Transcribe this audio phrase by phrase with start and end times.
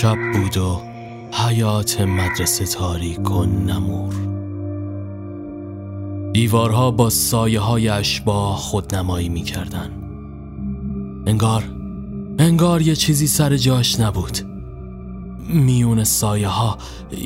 [0.00, 0.82] شب بود و
[1.32, 4.14] حیات مدرسه تاریک و نمور.
[6.32, 9.90] دیوارها با سایه های اشباه خودنمایی می کردن.
[11.26, 11.64] انگار
[12.38, 14.38] انگار یه چیزی سر جاش نبود.
[15.48, 16.78] میون سایه ها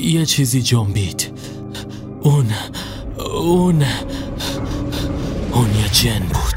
[0.02, 1.32] یه چیزی جنبید.
[2.21, 2.46] اون
[3.34, 3.82] اون
[5.52, 6.50] اون یه جن بود.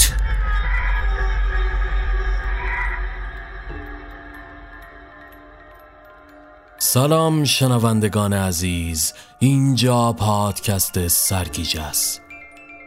[6.94, 9.14] سلام شنوندگان عزیز.
[9.40, 12.22] اینجا پادکست سرگیجه است.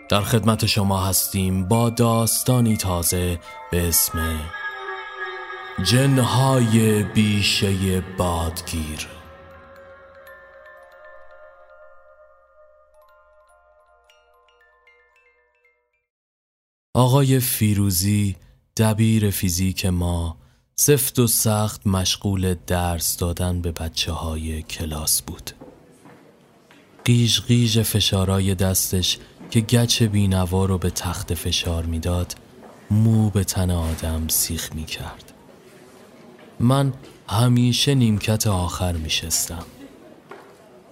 [0.08, 3.38] در خدمت شما هستیم با داستانی تازه
[3.70, 4.40] به اسم
[5.82, 9.08] جنهای بیشه بادگیر.
[16.94, 18.36] آقای فیروزی
[18.76, 20.45] دبیر فیزیک ما
[20.80, 25.50] سفت و سخت مشغول درس دادن به بچه های کلاس بود.
[27.04, 29.18] قیش قیش فشارای دستش
[29.50, 32.34] که گچ بینوا رو به تخت فشار می‌داد
[32.90, 35.32] مو به تن آدم سیخ می کرد
[36.60, 36.92] من
[37.28, 39.64] همیشه نیمکت آخر می شستم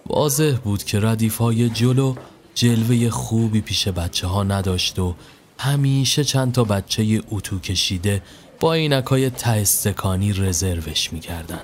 [0.06, 2.14] واضح بود که ردیف های جلو
[2.54, 5.14] جلوه خوبی پیش بچه ها نداشت و
[5.58, 8.22] همیشه چند تا بچه اتو کشیده
[8.64, 11.60] با اینکای تاستکانی رزروش می‌کردن.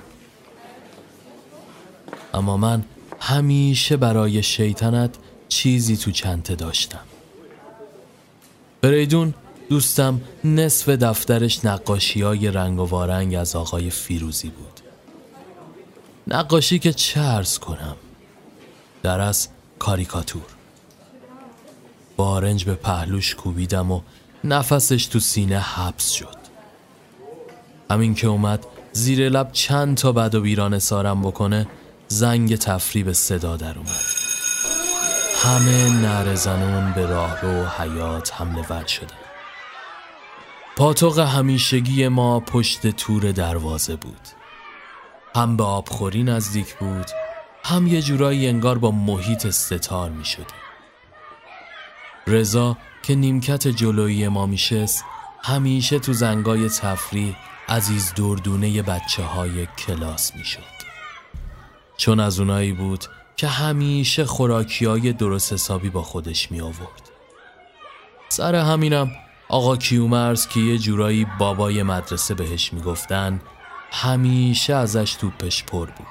[2.33, 2.83] اما من
[3.19, 5.15] همیشه برای شیطنت
[5.49, 6.99] چیزی تو چنته داشتم.
[8.81, 9.33] بریدون
[9.69, 14.79] دوستم نصف دفترش نقاشی های رنگ و وارنگ از آقای فیروزی بود.
[16.27, 17.95] نقاشی که چرز کنم؟
[19.03, 19.47] در از
[19.79, 20.45] کاریکاتور.
[22.17, 24.01] بارنج به پهلوش کوبیدم و
[24.43, 26.40] نفسش تو سینه حبس شد.
[27.91, 31.67] همین که اومد زیر لب چند تا بد و بیران سارم بکنه
[32.07, 34.05] زنگ تفریب صدا در اومد.
[35.43, 39.15] همه نر زنون به راه رو حیات حمله ور شدن
[40.75, 44.27] پاتوق همیشگی ما پشت تور دروازه بود.
[45.35, 47.07] هم به آبخوری نزدیک بود
[47.63, 50.45] هم یه جورایی انگار با محیط ستار می شده.
[52.27, 55.03] رضا که نیمکت جلویی ما میشست
[55.43, 57.35] همیشه تو زنگای تفریح
[57.71, 60.81] عزیز دردونه بچه های کلاس می‌شد.
[61.97, 63.05] چون از اونایی بود
[63.35, 67.09] که همیشه خوراکی های درست حسابی با خودش می آورد
[68.29, 69.11] سر همینم
[69.49, 73.41] آقا کیومرز که یه جورایی بابای مدرسه بهش می‌گفتن
[73.91, 76.07] همیشه ازش توپش پر بود.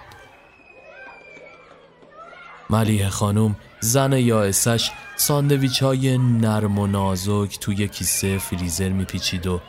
[2.70, 9.60] ملیه خانوم زن یائسش ساندویچ های نرم و نازک توی کیسه فریزر میپیچید و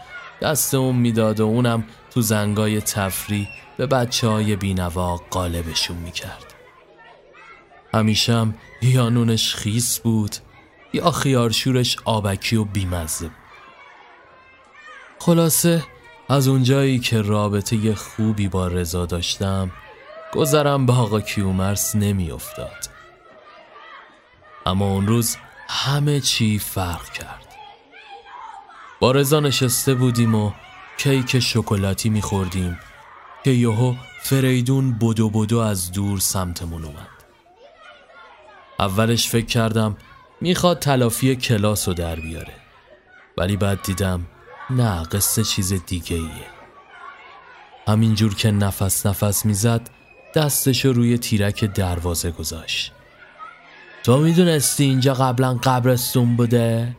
[0.41, 3.47] دست اون می‌داد و اونم تو زنگای تفری
[3.77, 6.53] به بچه های بینوا قالبشون می‌کرد.
[7.93, 10.35] همیشم یا نونش خیس بود
[10.93, 13.29] یا خیارشورش آبکی و بیمزه
[15.19, 15.83] خلاصه
[16.29, 19.71] از اونجایی که رابطه خوبی با رضا داشتم
[20.33, 22.89] گذرم به آقا کیومرس نمیافتاد.
[24.65, 25.37] اما اون روز
[25.67, 27.40] همه چی فرق کرد.
[29.01, 30.51] با رضا نشسته بودیم و
[30.97, 32.79] کیک شکلاتی میخوردیم
[33.43, 37.07] که یهو فریدون بدو بدو از دور سمتمون اومد.
[38.79, 39.97] اولش فکر کردم
[40.41, 42.53] می‌خواد تلافی کلاس رو در بیاره
[43.37, 44.27] ولی بعد دیدم
[44.69, 46.47] نه قصه چیز دیگه ایه
[47.87, 49.89] همینجور که نفس نفس می‌زد
[50.35, 52.91] دستش روی تیرک دروازه گذاشت.
[54.03, 56.95] تو می‌دونستی اینجا قبلا قبرستون بوده؟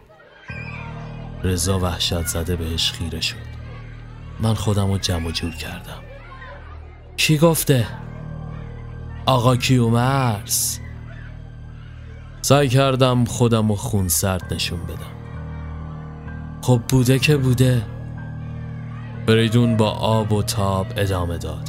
[1.44, 3.36] رضا وحشت زده بهش خیره شد.
[4.40, 6.02] من خودم رو جمع جور کردم.
[7.16, 7.86] کی گفته؟
[9.26, 10.80] آقا کیومرس
[12.42, 15.12] سعی کردم خودم رو خون سرد نشون بدم.
[16.62, 17.82] خب بوده که بوده.
[19.26, 21.68] بریدون با آب و تاب ادامه داد.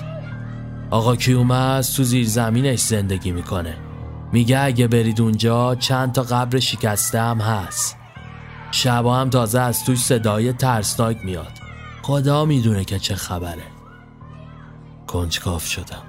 [0.90, 3.78] آقا کیومرس تو زیر زمینش زندگی می‌کنه.
[4.32, 7.98] میگه اگه برید اونجا چند تا قبر شکسته هم هست.
[8.76, 11.52] شبا هم تازه از توش صدای ترسناک میاد
[12.02, 13.64] خدا می‌دونه که چه خبره
[15.08, 16.04] کنجکاف شدم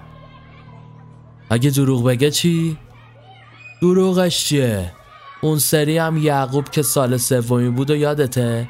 [1.51, 2.79] اگه دروغ بگه چی؟
[3.83, 4.93] دروغش چیه؟
[5.41, 8.69] اون سری هم یعقوب که سال سومی بود و یادته؟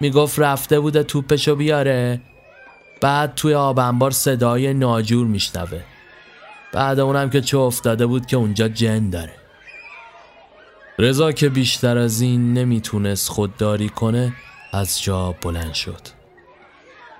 [0.00, 2.20] می‌گفت رفته بوده توپشو بیاره
[3.00, 5.82] بعد توی آبنبار صدای ناجور میشنوه
[6.72, 9.39] بعد اونم که چه افتاده بود که اونجا جن داره
[11.00, 14.32] رضا که بیشتر از این نمی‌تونست خودداری کنه
[14.72, 16.00] از جا بلند شد.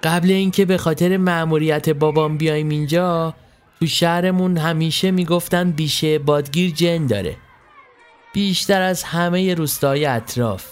[0.02, 3.34] قبل اینکه به خاطر مأموریت بابام بیایم اینجا
[3.80, 7.36] تو شهرمون همیشه می‌گفتن بیشه بادگیر جن داره.
[8.32, 10.66] بیشتر از همه روستای اطراف.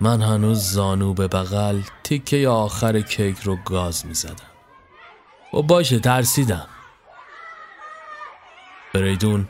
[0.00, 4.50] من هنوز زانو به بغل تیکه آخر کیک رو گاز می زدم
[5.54, 6.66] و باشه ترسیدم.
[8.92, 9.48] فریدون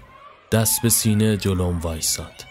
[0.52, 2.44] دست به سینه جلوم وایساد.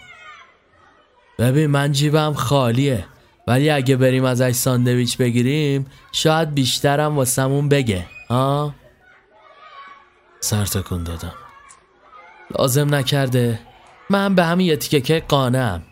[1.38, 3.04] ببین من جیبم خالیه
[3.46, 8.74] ولی اگه بریم ازش ساندویچ بگیریم شاید بیشترم واسمون بگه ها؟
[10.40, 11.34] سر تکون دادم.
[12.58, 13.60] لازم نکرده.
[14.10, 15.82] من به همین یه تیکه قانم.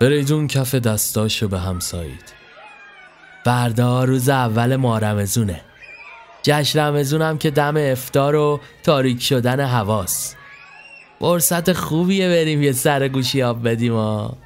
[0.00, 2.34] فریدون کف دستاشو به هم سایید
[3.44, 5.60] فردا روز اول مارمزونه
[6.42, 10.34] جشن رمزونم که دم افتار و تاریک شدن حواس.
[11.18, 14.36] فرصت خوبیه بریم یه سر گوشی آب بدیم ها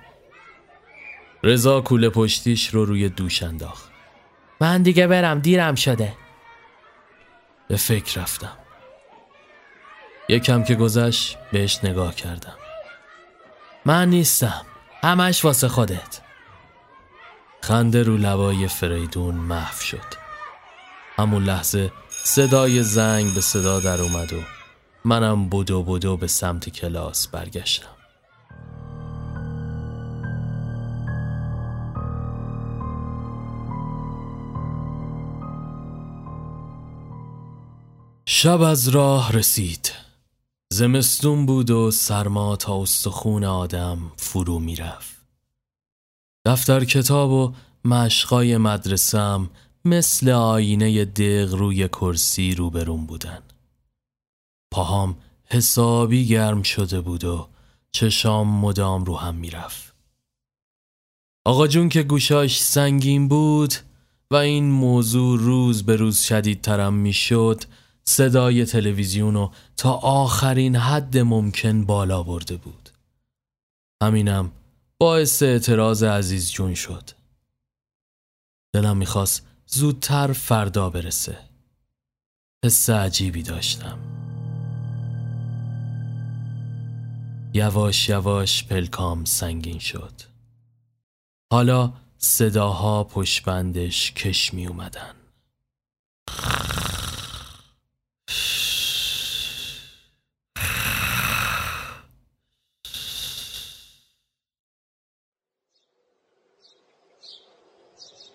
[1.43, 3.91] رضا کوله پشتیش رو روی دوش انداخت.
[4.61, 6.13] من دیگه برم دیرم شده.
[7.69, 8.57] به فکر رفتم.
[10.29, 12.57] یکم که گذشت بهش نگاه کردم.
[13.85, 14.63] من نیستم
[15.03, 16.21] همش واسه خودت.
[17.61, 20.22] خنده رو لبای فریدون محو شد.
[21.23, 21.93] همون لحظه
[22.25, 24.41] صدای زنگ به صدا در اومد و
[25.05, 27.87] منم بدو بدو به سمت کلاس برگشتم.
[38.27, 39.93] شب از راه رسید.
[40.73, 45.17] زمستون بود و سرما تا استخون آدم فرو می‌رفت.
[46.45, 47.55] دفتر کتاب و
[47.85, 49.51] مشقای مدرسم
[49.85, 53.43] مثل آینه دق روی کرسی روبرون بودن.
[54.73, 57.49] پاهام حسابی گرم شده بود و
[57.93, 59.95] چشام مدام رو هم می‌رفت.
[61.47, 63.75] آقا جون که گوشاش سنگین بود
[64.31, 67.65] و این موضوع روز به روز شدیدترم می‌شد
[68.05, 72.91] صدای تلویزیون رو تا آخرین حد ممکن بالا برده بود.
[74.03, 74.53] همینم
[74.99, 77.11] باعث اعتراض عزیز جون شد.
[78.75, 81.39] دلم می‌خواست زودتر فردا برسه.
[82.65, 83.99] حس عجیبی داشتم.
[87.55, 90.13] یواش یواش پلکام سنگین شد.
[91.53, 95.15] حالا صداها پشت بندش کش می اومدن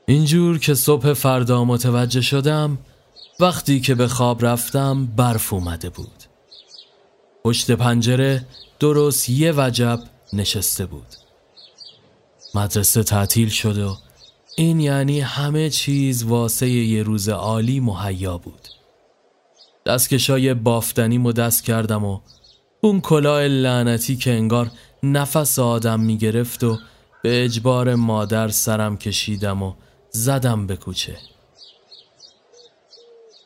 [0.09, 2.77] اینجور که صبح فردا متوجه شدم
[3.39, 6.23] وقتی که به خواب رفتم برف اومده بود.
[7.43, 8.45] پشت پنجره
[8.79, 9.99] درست یه وجب
[10.33, 11.07] نشسته بود.
[12.55, 13.97] مدرسه تعطیل شد و
[14.57, 18.67] این یعنی همه چیز واسه یه روز عالی مهیا بود.
[19.85, 22.19] دستکشای بافتنی و دست کردم و
[22.81, 24.71] اون کلاه لعنتی که انگار
[25.03, 26.77] نفس آدم می‌گرفت و
[27.23, 29.73] به اجبار مادر سرم کشیدم و
[30.11, 31.17] زدم به کوچه.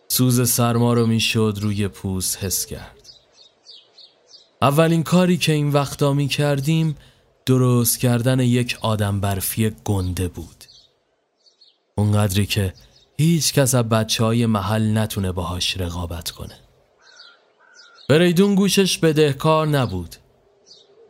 [0.07, 2.97] سوز سرما رو می‌شد روی پوست حس کرد.
[4.61, 6.97] اولین کاری که این وقتا می کردیم
[7.45, 10.63] درست کردن یک آدم برفی گنده بود.
[11.95, 12.73] اونقدری که
[13.17, 16.59] هیچ کس از بچه های محل نتونه باهاش رقابت کنه.
[18.09, 20.15] بریدون گوشش بدهکار نبود.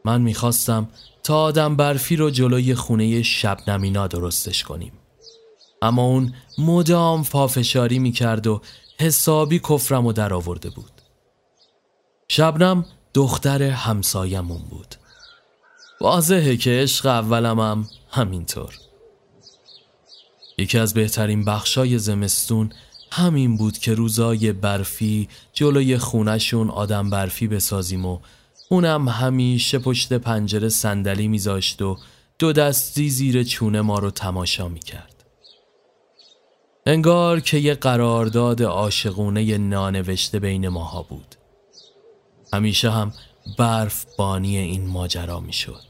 [0.06, 0.90] من می‌خواستم
[1.24, 4.94] تا آدم برفی رو جلوی خونه شب نمینا درستش کنیم.
[5.82, 8.62] اما اون مدام پافشاری می‌کرد و
[9.00, 10.92] حسابی کفرم و در آورده بود.
[12.28, 14.96] شبنم دختر همسایمون بود.
[16.02, 18.78] واضحه که عشق اولم هم همینطور.
[20.58, 22.72] یکی از بهترین بخشای زمستون
[23.12, 28.20] همین بود که روزای برفی جلوی خونشون آدم برفی بسازیم و
[28.70, 31.98] اونم همیشه پشت پنجره صندلی میذاشت و
[32.40, 35.11] دو دستی زیر چونه ما رو تماشا می‌کرد.
[36.86, 41.36] انگار که یه قرارداد عاشقونه نانوشته بین ماها بود.
[42.54, 43.14] همیشه هم
[43.58, 45.84] برف بانی این ماجرا می‌شد.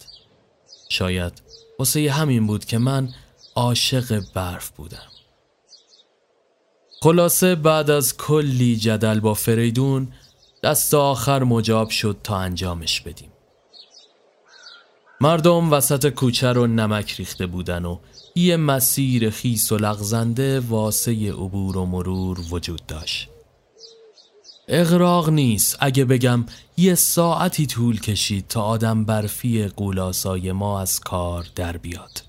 [0.89, 1.41] شاید
[1.79, 3.09] واسه همین بود که من
[3.55, 5.11] عاشق برف بودم.
[7.01, 10.13] خلاصه بعد از کلی جدل با فریدون
[10.63, 13.31] دست آخر مجاب شد تا انجامش بدیم.
[15.21, 17.99] مردم وسط کوچه رو نمک ریخته بودن و
[18.35, 23.29] یه مسیر خیس و لغزنده واسه عبور و مرور وجود داشت.
[24.67, 26.45] اغراق نیست اگه بگم
[26.77, 32.23] یه ساعتی طول کشید تا آدم برفی قولاسای ما از کار در بیاد.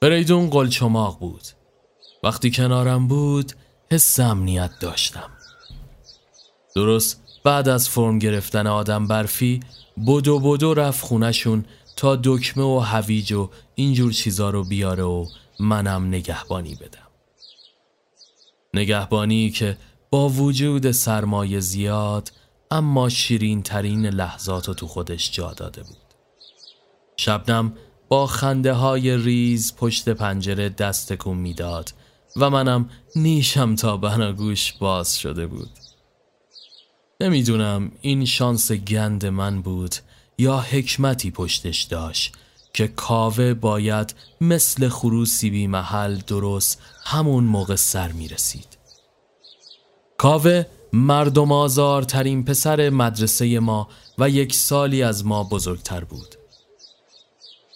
[0.00, 1.42] فریدون قلچماق بود.
[2.22, 3.52] وقتی کنارم بود
[3.90, 5.30] حس امنیت داشتم.
[6.74, 9.60] درست بعد از فرم گرفتن آدم برفی
[10.06, 11.64] بدو بدو رفت خونشون
[11.96, 15.26] تا دکمه و هویج و اینجور چیزا رو بیاره و
[15.60, 17.08] منم نگهبانی بدم.
[18.74, 19.78] نگهبانی که
[20.10, 22.32] با وجود سرمایه زیاد
[22.70, 25.96] اما شیرین ترین لحظات رو تو خودش جا داده بود.
[27.16, 27.72] شبنم
[28.08, 31.92] با خنده های ریز پشت پنجره دست کن می‌داد
[32.36, 35.70] و منم نیشم تا بناگوش باز شده بود.
[37.20, 39.94] نمی‌دونم این شانس گند من بود
[40.38, 42.32] یا حکمتی پشتش داشت
[42.72, 48.78] که کاوه باید مثل خروسی بی محل درست همون موقع سر می رسید.
[50.18, 53.88] کاوه مردم آزار ترین پسر مدرسه ما
[54.18, 56.34] و یک سالی از ما بزرگتر بود.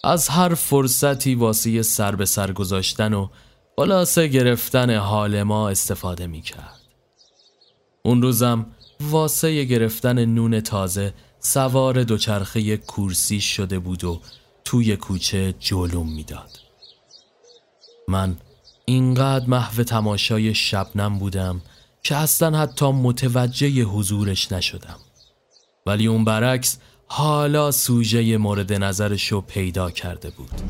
[0.03, 3.27] از هر فرصتی واسه سر به سر گذاشتن و
[3.75, 6.81] خلاصه گرفتن حال ما استفاده می کرد.
[8.03, 8.65] اون روزم
[9.01, 14.21] واسه گرفتن نون تازه سوار دوچرخه کورسی شده بود و
[14.63, 16.59] توی کوچه جلوم می‌داد.
[18.07, 18.37] من
[18.85, 21.61] اینقدر محو تماشای شبنم بودم
[22.03, 24.99] که اصلا حتی متوجه حضورش نشدم.
[25.85, 30.61] ولی اون برعکس حالا سوژه مورد نظرشو پیدا کرده بود.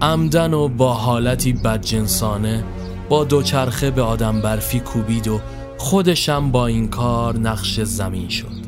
[0.00, 2.64] عمدن و با حالتی بدجنسانه
[3.08, 5.40] با دوچرخه به آدم برفی کوبید و
[5.78, 8.61] خودشم با این کار نقش زمین شد.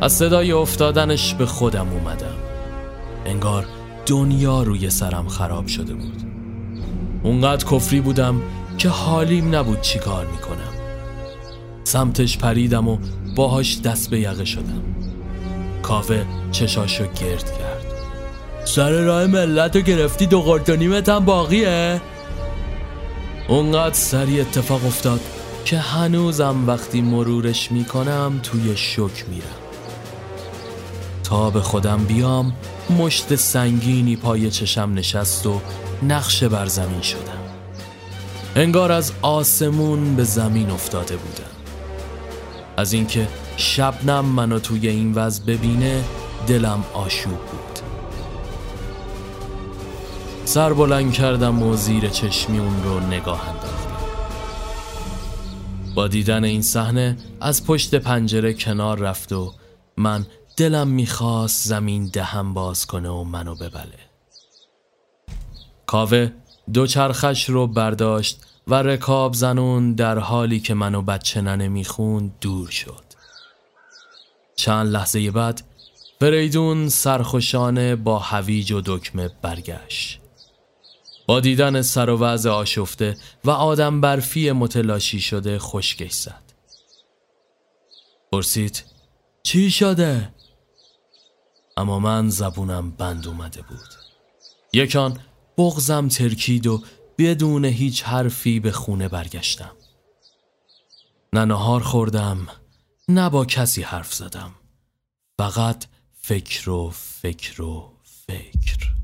[0.00, 2.34] از صدای افتادنش به خودم اومدم.
[3.26, 3.66] انگار
[4.06, 6.22] دنیا روی سرم خراب شده بود.
[7.22, 8.42] اونقدر کفری بودم
[8.78, 10.74] که حالیم نبود چی کار می‌کنم.
[11.84, 12.98] سمتش پریدم و
[13.36, 14.82] باهاش دست به یقه شدم.
[15.82, 17.86] کافه چشاشو گرد کرد.
[18.64, 22.00] سر راه ملت رو گرفتی دو قرد هم باقیه؟
[23.48, 25.20] اونقدر سری اتفاق افتاد
[25.64, 29.63] که هنوزم وقتی مرورش می‌کنم توی شک میرم.
[31.24, 32.52] تا به خودم بیام
[32.98, 35.60] مشت سنگینی پای چشم نشست و
[36.02, 37.44] نقشه بر زمین شدم.
[38.56, 41.50] انگار از آسمون به زمین افتاده بودم.
[42.76, 46.04] از اینکه شبنم منو توی این وضع ببینه
[46.46, 47.78] دلم آشوب بود.
[50.44, 53.94] سر بلند کردم و زیر چشمی اون رو نگاه انداختم.
[55.94, 59.52] با دیدن این صحنه از پشت پنجره کنار رفت و
[59.96, 63.98] من دلم می‌خواست زمین دهم باز کنه و منو ببله.
[65.86, 66.32] کاوه
[66.72, 73.04] دوچرخش رو برداشت و رکاب زنون در حالی که منو بچه ننه می‌خوند دور شد.
[74.56, 75.62] چند لحظه بعد
[76.20, 80.20] فریدون سرخوشانه با هویج و دکمه برگشت.
[81.26, 86.42] با دیدن سر و وضع آشفته و آدم برفی متلاشی شده خشکش زد.
[88.32, 88.84] پرسید
[89.42, 90.34] چی شده؟
[91.76, 93.88] اما من زبونم بند اومده بود.
[94.72, 95.20] یکان
[95.58, 96.82] بغزم ترکید و
[97.18, 99.76] بدون هیچ حرفی به خونه برگشتم.
[101.32, 102.46] نه نهار خوردم
[103.08, 104.54] نه با کسی حرف زدم.
[105.38, 105.84] فقط
[106.22, 107.92] فکر و فکر و
[108.26, 109.03] فکر.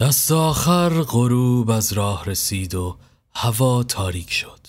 [0.00, 2.98] دست آخر غروب از راه رسید و
[3.34, 4.66] هوا تاریک شد.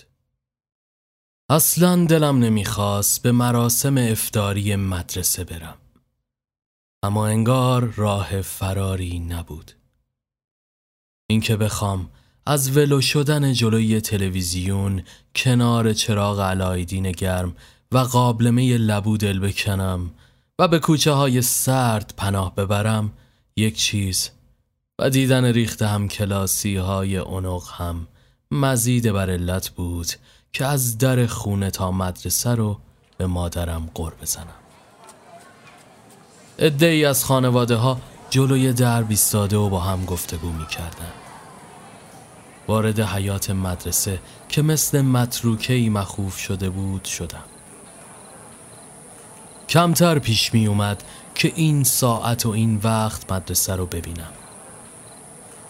[1.50, 5.76] اصلا دلم نمی‌خواست به مراسم افتاری مدرسه برم.
[7.02, 9.72] اما انگار راه فراری نبود.
[11.30, 12.10] اینکه بخوام
[12.46, 15.02] از ولو شدن جلوی تلویزیون
[15.34, 17.56] کنار چراغ علایدین گرم
[17.92, 20.10] و قابلمه لبو دل بکنم
[20.58, 23.12] و به کوچه های سرد پناه ببرم
[23.56, 24.30] یک چیز
[25.00, 28.06] و دیدن ریخت هم کلاسی های اونق هم
[28.50, 30.06] مزید بر علت بود
[30.52, 32.78] که از در خونه تا مدرسه رو
[33.18, 34.46] به مادرم قر بزنم.
[36.80, 41.12] ای از خانواده ها جلوی در بیستاده و با هم گفتگو می کردن.
[42.68, 47.44] وارد حیات مدرسه که مثل متروکهی مخوف شده بود شدم.
[49.68, 51.02] کمتر پیش می اومد
[51.34, 54.32] که این ساعت و این وقت مدرسه رو ببینم.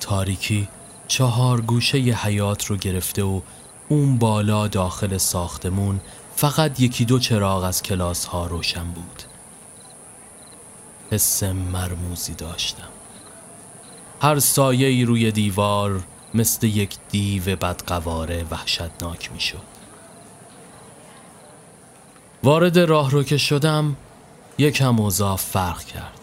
[0.01, 0.69] تاریکی
[1.09, 3.41] چهار گوشه ی حیات رو گرفته و
[3.89, 6.01] اون بالا داخل ساختمون
[6.37, 9.23] فقط یکی دو چراغ از کلاس ها روشن بود.
[11.11, 12.89] حس مرموزی داشتم.
[14.23, 16.03] هر سایه ای روی دیوار
[16.35, 19.71] مثل یک دیو بدقواره وحشتناک می شد
[22.43, 23.97] وارد راه رو که شدم
[24.59, 26.20] یکم اوضاع فرق کرد.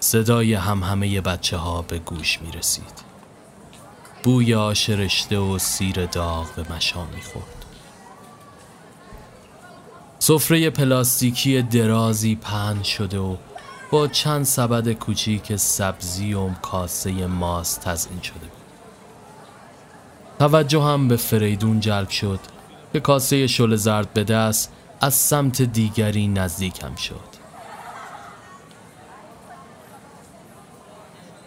[0.00, 3.10] صدای هم همه بچه ها به گوش می رسید
[4.22, 7.64] بوی آش رشته و سیر داغ به مشام می خورد
[10.18, 13.36] سفره پلاستیکی درازی پهن شده و
[13.90, 18.50] با چند سبد کوچیک سبزی و کاسه ماست تزین شده بود.
[20.38, 22.40] توجه هم به فریدون جلب شد.
[22.92, 27.29] که کاسه شل زرد به دست از سمت دیگری نزدیکم شد.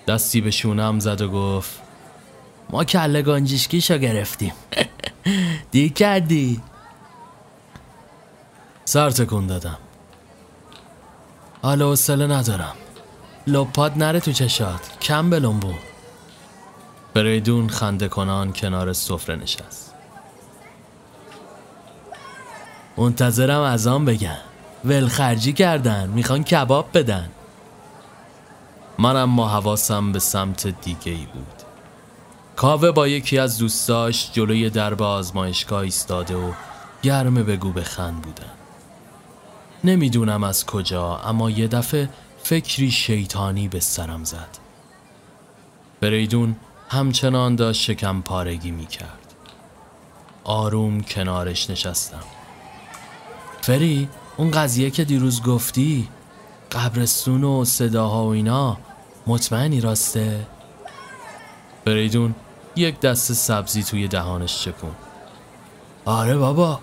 [0.07, 1.81] دستی به شونم زد و گفت
[2.69, 4.53] ما کله گنجشکیشو گرفتیم.
[5.71, 6.61] دی کردی؟
[8.85, 9.77] سر تکون دادم.
[11.61, 12.75] حالا حوصله ندارم.
[13.47, 14.99] لپاد نره تو چشات.
[14.99, 15.73] کم بلنبو
[17.13, 19.93] فریدون خنده کنان کنار سفره نشست.
[22.97, 24.39] منتظرم از آن بگن
[24.85, 26.09] ولخرجی کردن.
[26.09, 27.29] می‌خوان کباب بدن.
[28.99, 31.63] منم ما حواسم به سمت دیگه ای بود.
[32.55, 36.51] کاوه با یکی از دوستاش جلوی درب آزمایشگاه ایستاده و
[37.03, 38.51] گرم بگو بخند بودن.
[39.83, 42.09] نمی‌دونم از کجا اما یه دفعه
[42.43, 44.57] فکری شیطانی به سرم زد.
[46.01, 46.55] فریدون
[46.89, 49.33] همچنان داشت شکم پارگی می کرد
[50.43, 52.23] آروم کنارش نشستم.
[53.61, 56.09] فری اون قضیه که دیروز گفتی؟
[56.73, 58.77] قبرستون و صداها و اینا.
[59.27, 60.47] مطمئنی راسته؟
[61.85, 62.35] فریدون
[62.75, 64.91] یک دست سبزی توی دهانش چکون.
[66.05, 66.79] آره بابا.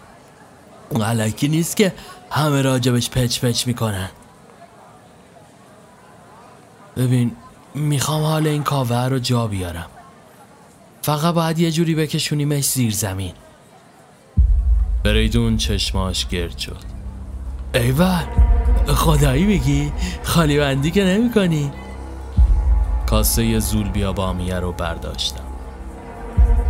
[1.01, 1.95] علکی نیست که
[2.31, 4.11] همه راجبش پچ پچ می‌کنن.
[6.97, 7.37] ببین
[7.75, 9.87] می‌خوام حال این کاوه رو جا بیارم.
[11.03, 13.33] فقط باید یه جوری بکشونیمش زیر زمین.
[15.05, 16.90] فریدون چشماش گرد شد.
[17.75, 18.25] ایول
[18.87, 21.71] خدایی میگی؟ خالی بندی که نمی کنی
[23.07, 25.45] کاسه زول بیا بامیه رو برداشتم.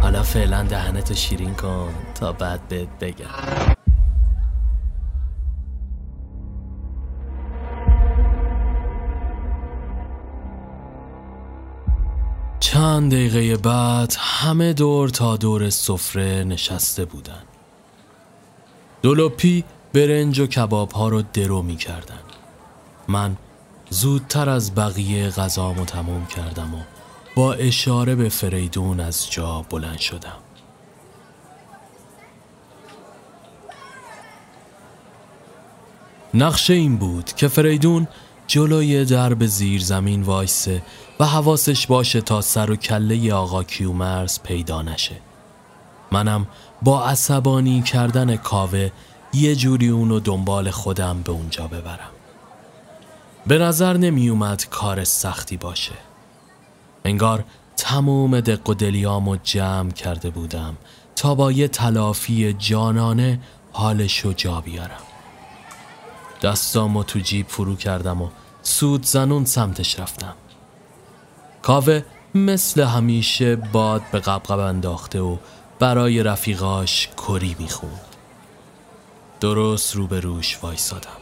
[0.00, 3.26] حالا فعلا دهنتو شیرین کن تا بعد بهت بگم.
[12.60, 17.42] چند دقیقه بعد همه دور تا دور سفره نشسته بودن.
[19.02, 22.20] دولوپی برنج و کباب ها رو درو می کردن.
[23.08, 23.36] من
[23.90, 26.78] زودتر از بقیه غذامو تموم کردم و
[27.34, 30.36] با اشاره به فریدون از جا بلند شدم
[36.34, 38.08] نقشه این بود که فریدون
[38.46, 40.82] جلوی درب زیر زمین وایسه
[41.20, 45.16] و حواسش باشه تا سر و کله آقا کیومرز پیدا نشه
[46.12, 46.46] منم
[46.82, 48.90] با عصبانی کردن کاوه
[49.32, 52.10] یه جوری اونو دنبال خودم به اونجا ببرم.
[53.46, 55.94] به نظر نمی اومد کار سختی باشه.
[57.04, 57.44] انگار
[57.76, 60.76] تموم دق و دلیامو جمع کرده بودم
[61.16, 63.40] تا با یه تلافی جانانه
[63.72, 65.02] حالشو جا بیارم.
[66.42, 68.28] دستامو تو جیب فرو کردم و
[68.62, 70.34] سود زنون سمتش رفتم.
[71.62, 72.02] کاوه
[72.34, 75.36] مثل همیشه باد به قبقب انداخته و
[75.78, 78.09] برای رفیقاش کری می‌خوند.
[79.40, 81.20] درست روبروش وایسادم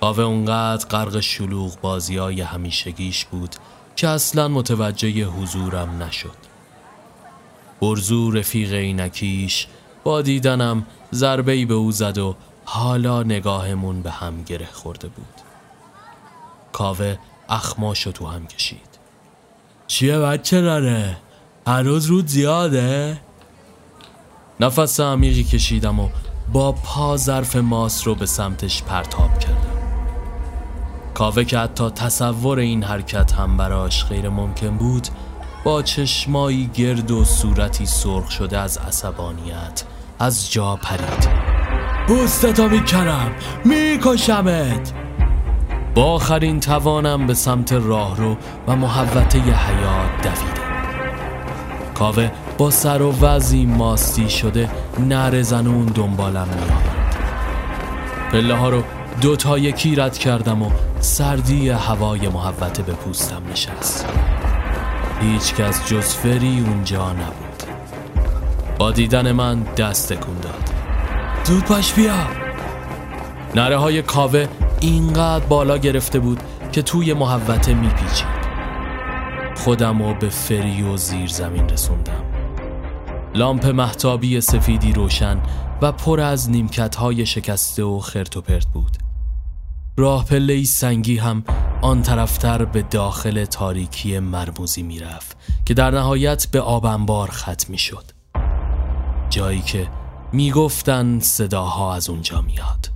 [0.00, 3.56] کاوه اونقدر غرق شلوغ بازی های همیشگیش بود
[3.96, 6.36] که اصلا متوجه حضورم نشد
[7.80, 9.66] برزو رفیق اینکیش
[10.04, 15.34] با دیدنم ضربه به او زد و حالا نگاهمون به هم گره خورده بود
[16.72, 17.16] کاوه
[17.48, 18.98] اخماشو تو هم کشید
[19.86, 21.16] چیه بچه داره؟
[21.66, 23.20] هر روز رود زیاده؟
[24.60, 26.08] نفس عمیقی کشیدم و
[26.52, 29.78] با پا ظرف ماس رو به سمتش پرتاب کردم.
[31.14, 35.08] کاوه که حتی تصور این حرکت هم براش غیر ممکن بود
[35.64, 39.84] با چشمایی گرد و صورتی سرخ شده از عصبانیت
[40.18, 41.28] از جا پرید.
[42.08, 43.30] پوستتو می‌کنم
[43.64, 44.92] میکشمت!
[45.94, 50.62] با آخرین توانم به سمت راهرو و محوطه حیات دویدم.
[51.94, 57.16] کاوه با سر و وضعی ماستی شده نر زنون دنبالم میآمد
[58.32, 58.82] پله ها رو
[59.20, 64.06] دو تا یکی رد کردم و سردی هوای محوطه به پوستم نشست.
[65.20, 67.62] هیچ کس جز فری اونجا نبود.
[68.78, 70.70] با دیدن من دست کن داد.
[71.44, 72.26] زود پاش بیا!
[73.54, 74.48] نره های کاوه
[74.80, 76.40] اینقدر بالا گرفته بود
[76.72, 78.38] که توی محوطه میپیچید.
[79.56, 82.37] خودم رو به فری و زیر زمین رسوندم.
[83.38, 85.42] لامپ محتابی سفیدی روشن
[85.82, 88.96] و پر از نیمکت های شکسته و خرت و پرت بود.
[89.96, 91.44] راه پله سنگی هم
[91.82, 98.04] آن طرفتر به داخل تاریکی مرموزی می‌رفت که در نهایت به آبنبار ختم شد
[99.30, 99.88] جایی که
[100.32, 102.90] می‌گفتن صداها از اونجا میاد.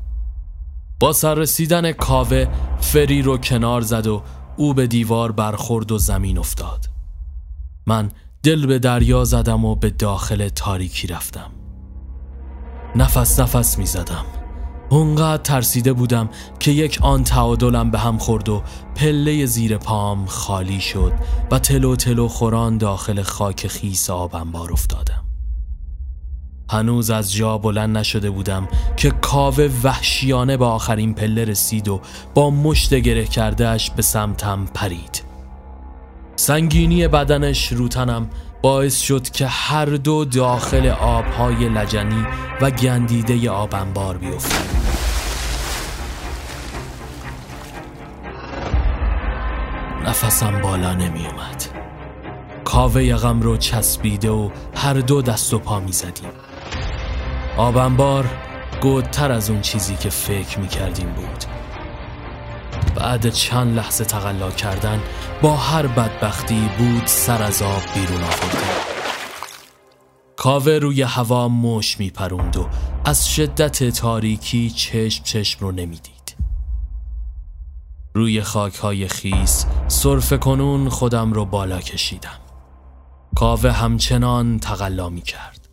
[1.00, 2.46] با سر رسیدن کاوه
[2.80, 4.22] فری رو کنار زد و
[4.56, 6.88] او به دیوار برخورد و زمین افتاد.
[7.86, 8.10] من
[8.42, 11.50] دل به دریا زدم و به داخل تاریکی رفتم.
[12.96, 14.24] نفس نفس می زدم.
[14.90, 16.28] اونقدر ترسیده بودم
[16.60, 18.62] که یک آن تعادلم به هم خورد و
[18.94, 21.12] پله زیر پام خالی شد
[21.50, 25.24] و تلو تلو خوران داخل خاک خیس آبم بار افتادم.
[26.70, 32.00] هنوز از جا بلند نشده بودم که کاوه وحشیانه به آخرین پله رسید و
[32.34, 35.31] با مشت گره کردهش به سمتم پرید.
[36.42, 38.30] سنگینی بدنش روتنم
[38.62, 42.26] باعث شد که هر دو داخل آبهای لجنی
[42.60, 44.64] و گندیده آبنبار بیفتم
[50.06, 51.64] نفسم بالا نمی اومد
[52.64, 56.30] کاوه یغم رو چسبیده و هر دو دست و پا می زدیم
[57.56, 58.24] آبنبار
[58.80, 61.61] گودتر از اون چیزی که فکر می کردیم بود.
[62.94, 65.00] بعد چند لحظه تقلا کردن
[65.42, 68.58] با هر بدبختی بود سر از آب بیرون آورده
[70.36, 72.68] کاوه روی هوا مش می پروند و
[73.04, 76.36] از شدت تاریکی چشم چشم رو نمی‌دید.
[78.14, 82.38] روی خاک های خیس صرف کنون خودم رو بالا کشیدم.
[83.36, 85.68] کاوه همچنان تقلا می کرد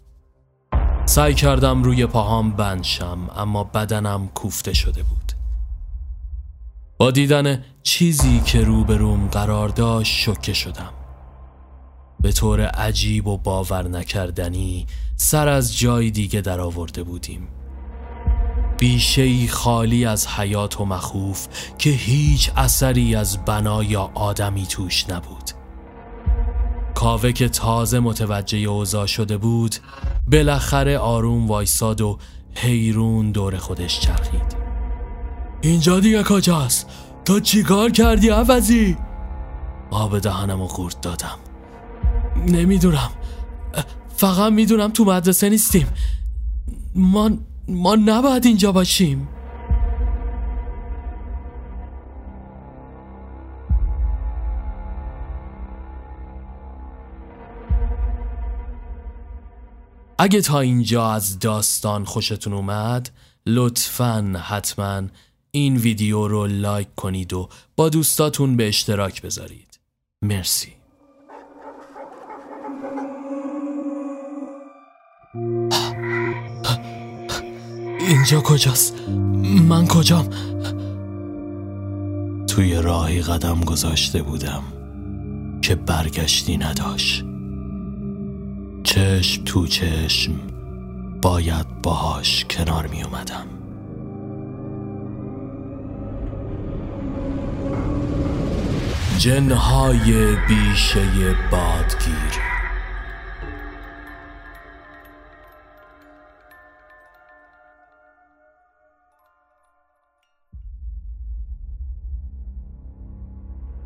[1.05, 5.18] سعی کردم روی پاهام بند شم اما بدنم کوفته شده بود.
[6.99, 10.93] با دیدن چیزی که روبروم قرار داشت شکه شدم.
[12.19, 14.85] به طور عجیب و باور نکردنی
[15.15, 17.47] سر از جای دیگه در آورده بودیم.
[18.77, 25.51] بیشهی خالی از حیات و مخوف که هیچ اثری از بنا یا آدمی توش نبود.
[26.95, 29.75] کاوه که تازه متوجه اوضاع شده بود
[30.31, 32.17] بالاخره آروم وایساد و
[32.55, 34.68] حیرون دور خودش چرخید.
[35.61, 36.89] اینجا دیگه کجاست؟
[37.25, 38.97] تو چیکار کردی عوضی؟
[39.91, 41.39] آب دهنم و قورت دادم.
[42.47, 43.09] نمی‌دونم.
[44.15, 45.87] فقط می‌دونم تو مدرسه نیستیم.
[46.95, 47.29] ما
[47.67, 49.27] ما نباید اینجا باشیم.
[60.21, 63.09] اگه تا اینجا از داستان خوشتون اومد
[63.45, 65.01] لطفا حتما
[65.51, 69.79] این ویدیو رو لایک کنید و با دوستاتون به اشتراک بذارید
[70.21, 70.73] مرسی
[77.99, 78.95] اینجا کجاست؟
[79.67, 80.29] من کجام؟
[82.47, 84.63] توی راهی قدم گذاشته بودم
[85.62, 87.25] که برگشتی نداشت
[88.83, 90.31] چشم تو چشم
[91.21, 93.58] باید باهاش کنار می اومدم
[99.19, 102.39] جنهای بیشه بادگیر.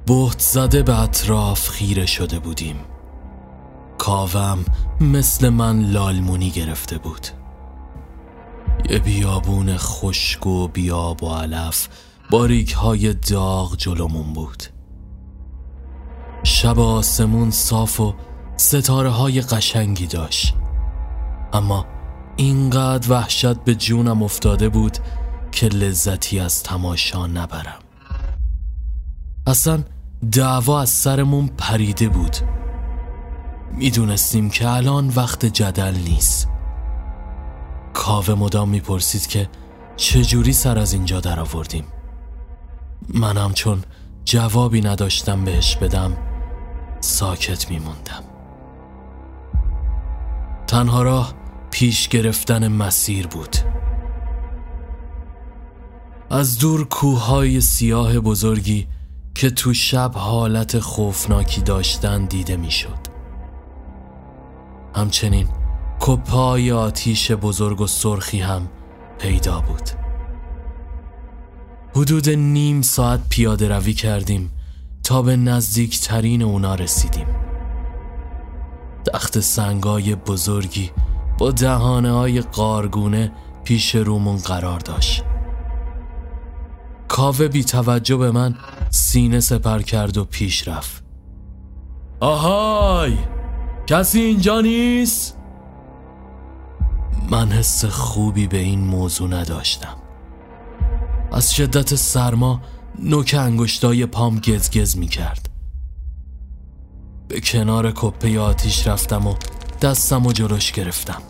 [0.08, 2.76] بهت زده به اطراف خیره شده بودیم.
[3.98, 4.65] کاوم
[5.02, 7.28] مثل من لالمونی گرفته بود.
[8.89, 11.88] یه بیابون خشک و بیاب و علف
[12.30, 14.72] باریک های داغ جلومون بود.
[16.63, 18.13] شب آسمون صاف و
[18.58, 20.56] ستاره های قشنگی داشت.
[21.54, 21.86] اما
[22.36, 24.97] اینقدر وحشت به جونم افتاده بود
[25.52, 27.80] که لذتی از تماشا نبرم.
[29.47, 29.84] اصلا
[30.32, 32.38] دعوا از سرمون پریده بود.
[33.71, 36.47] می‌دونستیم که الان وقت جدل نیست.
[37.93, 39.49] کاوه مدام می‌پرسید که
[39.95, 41.86] چجوری سر از اینجا در آوردیم
[43.13, 43.84] منم چون
[44.26, 46.33] جوابی نداشتم بهش بدم
[47.04, 48.24] ساکت میموندم.
[50.68, 51.34] تنها راه
[51.72, 53.56] پیش گرفتن مسیر بود.
[56.30, 58.88] از دور کوههای سیاه بزرگی
[59.36, 63.00] که تو شب حالت خوفناکی داشتن دیده می‌شد.
[64.96, 65.48] همچنین
[66.00, 68.68] کپای آتیش بزرگ و سرخی هم
[69.20, 69.89] پیدا بود.
[71.96, 74.52] حدود نیم ساعت پیاده روی کردیم
[75.04, 77.28] تا به نزدیکترین اونا رسیدیم.
[79.13, 80.92] تخت سنگای بزرگی
[81.38, 83.32] با دهانه های قارگونه
[83.63, 85.24] پیش رومون قرار داشت.
[87.08, 88.56] کاوه بی توجه به من
[88.89, 91.04] سینه سپر کرد و پیش رفت.
[92.20, 93.18] آهای!
[93.88, 95.38] کسی اینجا نیست؟
[97.30, 99.96] من حس خوبی به این موضوع نداشتم.
[101.32, 102.62] از شدت سرما
[102.99, 105.49] نوک انگشتای پام گزگز می کرد.
[107.27, 109.36] به کنار کپه آتیش رفتم و
[109.82, 111.21] دستم و جلوش گرفتم.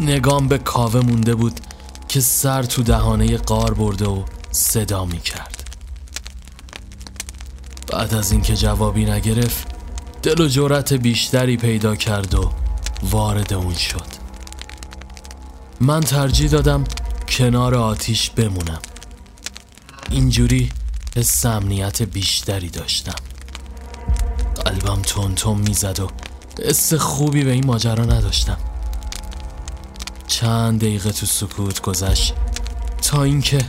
[0.00, 1.60] نگام به کاوه مونده بود
[2.08, 5.70] که سر تو دهانه قار برده و صدا می کرد.
[7.92, 9.68] بعد از اینکه جوابی نگرفت
[10.22, 12.50] دل و جرأت بیشتری پیدا کرد و
[13.02, 14.06] وارد اون شد.
[15.80, 16.84] من ترجیح دادم
[17.28, 18.80] کنار آتیش بمونم.
[20.10, 20.70] اینجوری
[21.16, 23.14] حس امنیت بیشتری داشتم.
[24.64, 26.08] قلبم تون تون می‌زد و
[26.64, 28.58] حس خوبی به این ماجرا نداشتم.
[30.26, 32.34] چند دقیقه تو سکوت گذشت
[33.02, 33.64] تا اینکه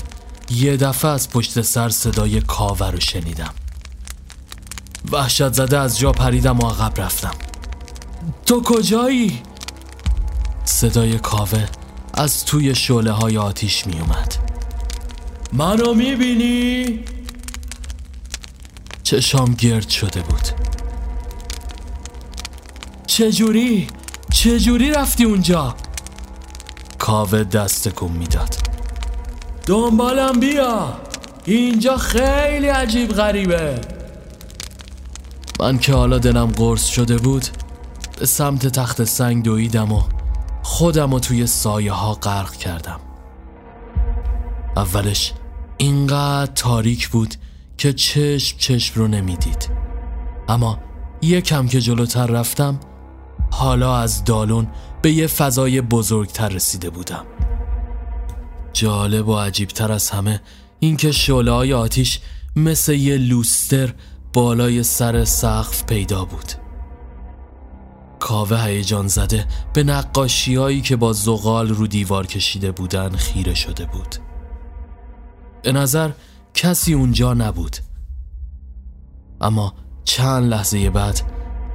[0.50, 3.54] یه دفعه از پشت سر صدای کاوه رو شنیدم.
[5.12, 7.34] وحشت زده از جا پریدم و عقب رفتم.
[8.46, 9.42] تو کجایی؟
[10.66, 11.66] صدای کاوه
[12.14, 14.55] از توی شعله های آتیش می اومد
[15.54, 17.00] منو می بینی؟
[19.04, 20.42] چشام گرد شده بود
[23.08, 23.88] چجوری؟
[24.34, 25.76] چجوری رفتی اونجا؟
[27.00, 28.56] کاوه دست کن می‌داد
[29.66, 30.94] دنبالم بیا
[31.46, 33.82] اینجا خیلی عجیب غریبه
[35.60, 37.46] من که حالا دلم قرص شده بود
[38.20, 40.02] به سمت تخت سنگ دویدم و
[40.64, 43.00] خودم رو توی سایه ها غرق کردم
[44.76, 45.34] اولش
[45.78, 47.36] اینقدر تاریک بود
[47.78, 49.70] که چشم چشم رو نمی‌دید.
[50.50, 50.80] اما
[51.22, 52.80] یکم که جلوتر رفتم
[53.52, 54.68] حالا از دالون
[55.02, 57.26] به یه فضای بزرگتر رسیده بودم.
[58.74, 60.42] جالب و عجیبتر از همه
[60.80, 62.20] اینکه شعله های آتیش
[62.56, 63.94] مثل یه لوستر
[64.34, 66.52] بالای سر سقف پیدا بود.
[68.20, 74.25] کاوه هیجان زده به نقاشی که با زغال رو دیوار کشیده بودن خیره شده بود.
[75.66, 76.12] به نظر
[76.54, 77.78] کسی اونجا نبود.
[79.42, 79.74] اما
[80.04, 81.22] چند لحظه بعد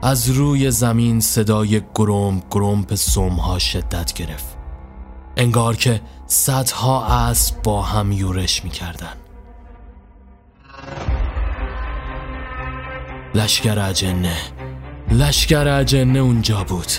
[0.03, 4.57] از روی زمین صدای گروم گرومپ سومها شدت گرفت.
[5.37, 9.13] انگار که صدها اسب با هم یورش می‌کردن.
[13.35, 14.37] لشکر اجنه
[15.11, 16.93] لشکر اجنه اونجا بود.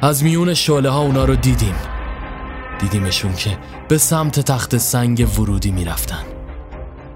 [0.00, 1.74] از میون شعله ها اونا رو دیدیم.
[2.84, 6.24] دیدیمشون که به سمت تخت سنگ ورودی می‌رفتن.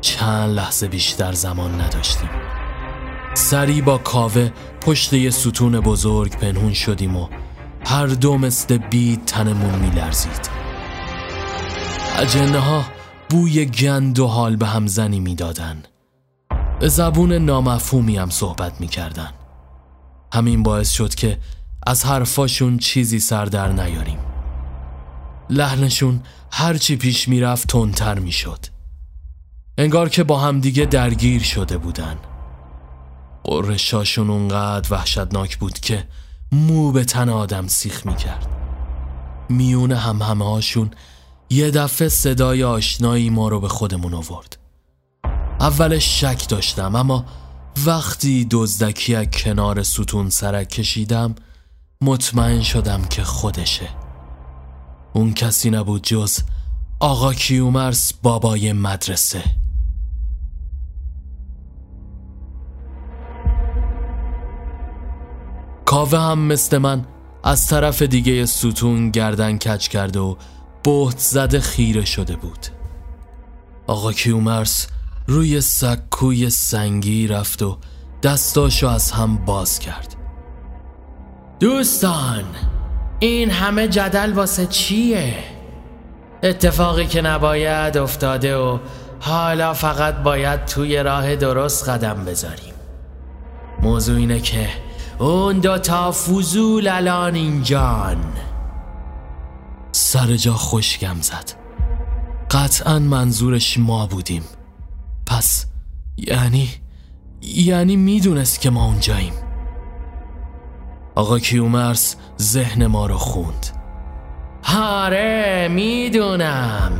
[0.01, 2.31] چند لحظه بیشتر زمان نداشتیم.
[3.35, 4.51] سری با کاوه
[4.81, 7.29] پشت یه ستون بزرگ پنهون شدیم و
[7.87, 10.51] هر دو مثل بید تنمون میلرزید.
[12.19, 12.85] اجنه ها
[13.29, 15.83] بوی گند و حال به همزنی می‌دادن.
[16.81, 19.31] به زبون نامفهومی هم صحبت می‌کردن.
[20.35, 21.39] همین باعث شد که
[21.87, 24.19] از حرفاشون چیزی سر در نیاریم.
[25.51, 28.59] لحنشون هرچی پیش می‌رفت تندتر می‌شد.
[29.79, 32.17] انگار که با همدیگه درگیر شده بودن.
[33.45, 36.09] قرشاشون اونقدر وحشتناک بود که
[36.53, 38.49] مو به تن آدم سیخ می‌کرد.
[39.49, 40.91] میون هم همه هاشون
[41.51, 44.59] یه دفعه صدای آشنایی ما رو به خودمون آورد.
[45.61, 47.25] اولش شک داشتم اما
[47.87, 51.35] وقتی دزدکی از کنار ستون سرک کشیدم
[52.01, 53.89] مطمئن شدم که خودشه.
[55.13, 56.39] اون کسی نبود جز
[57.01, 59.45] آقا کیومرس بابای مدرسه.
[65.85, 67.05] کاوه هم مثل من
[67.45, 70.37] از طرف دیگه ستون گردن کچ کرده و
[70.83, 72.67] بهت زده خیره شده بود.
[73.87, 74.87] آقا کیومرس
[75.27, 77.79] روی سکوی سنگی رفت و
[78.23, 80.17] دستاشو از هم باز کرد.
[81.61, 82.45] دوستان!
[83.21, 85.35] این همه جدل واسه چیه؟
[86.43, 88.79] اتفاقی که نباید افتاده و
[89.21, 92.75] حالا فقط باید توی راه درست قدم بذاریم.
[93.83, 94.69] موضوع اینه که
[95.19, 98.25] اون دوتا فوزول الان اینجان.
[99.93, 101.53] سر جا خوشگم زد.
[102.51, 104.43] قطعا منظورش ما بودیم.
[105.27, 105.67] پس
[106.17, 106.69] یعنی
[107.41, 109.33] یعنی می‌دونست که ما اونجاییم.
[111.19, 113.67] آقا کیومرس ذهن ما رو خوند.
[114.65, 116.93] هاره می‌دونم.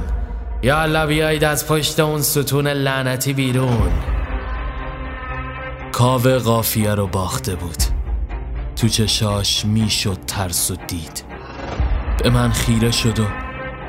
[0.63, 3.93] یالا بیایید از پشت اون ستون لعنتی بیرون.
[5.93, 7.77] کاوه قافیه رو باخته بود.
[8.77, 11.25] تو چشاش می‌شد ترس و دید.
[12.23, 13.25] به من خیره شد و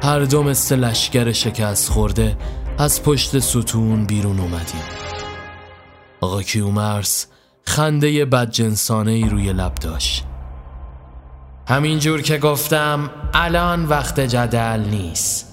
[0.04, 2.38] هر دو مثل لشگر شکست خورده
[2.78, 4.84] از پشت ستون بیرون اومدیم.
[6.22, 7.28] آقا کیومرس
[7.64, 10.26] خنده بدجنسانه ای روی لب داشت.
[11.68, 15.46] همینجور که گفتم الان وقت جدل نیست.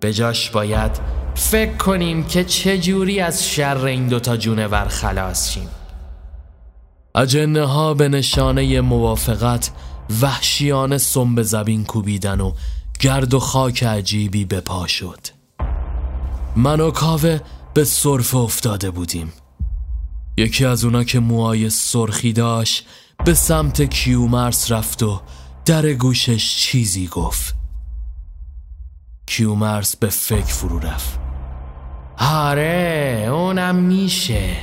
[0.00, 0.90] به جاش باید
[1.34, 5.68] فکر کنیم که چه جوری از شر این دوتا جونور خلاص شیم.
[7.14, 9.70] اجنه ها به نشانه موافقت
[10.22, 12.52] وحشیانه سنب زبین کوبیدن و
[13.00, 15.20] گرد و خاک عجیبی به پا شد.
[16.56, 17.40] من و کاوه
[17.74, 19.32] به صرف افتاده بودیم.
[20.36, 22.86] یکی از اونا که موهای سرخی داشت
[23.24, 25.20] به سمت کیومرس رفت و
[25.64, 27.54] در گوشش چیزی گفت.
[29.26, 31.18] کیومرس به فکر فرو رفت.
[32.18, 34.56] آره اونم میشه.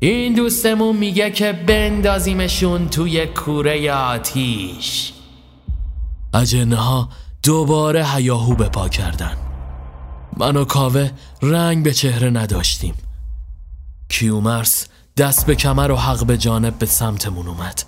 [0.00, 5.12] این دوستمون میگه که بندازیمشون توی کوره آتیش.
[6.34, 7.08] اجنه ها
[7.42, 9.36] دوباره هیاهو به پا کردن.
[10.36, 11.10] من و کاوه
[11.42, 12.94] رنگ به چهره نداشتیم.
[14.08, 17.82] کیومرس دست به کمر و حق به جانب به سمتمون اومد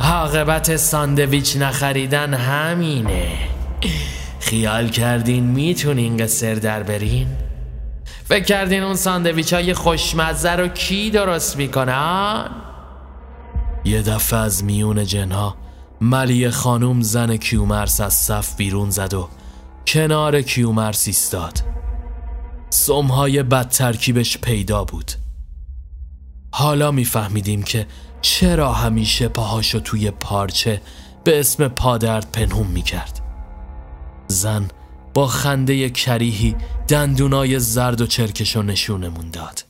[0.00, 3.32] عاقبت ساندویچ نخریدن همینه
[4.40, 7.28] خیال کردین می‌تونین قصر در برین؟
[8.24, 12.50] فکر کردین اون ساندویچ های خوشمزه رو کی درست می‌کنن؟
[13.84, 15.56] یه دفعه از میون جنها
[16.00, 19.28] ملی خانوم زن کیومرس از صف بیرون زد و
[19.86, 21.60] کنار کیومرس ایستاد
[22.74, 25.12] سمهای بد ترکیبش پیدا بود.
[26.50, 27.86] حالا میفهمیدیم که
[28.22, 30.80] چرا همیشه پاهاشو توی پارچه
[31.24, 33.20] به اسم پادرد پنهون می‌کرد.
[34.28, 34.68] زن
[35.14, 36.56] با خنده کریهی
[36.88, 39.64] دندونای زرد و چرکشو نشونمون داد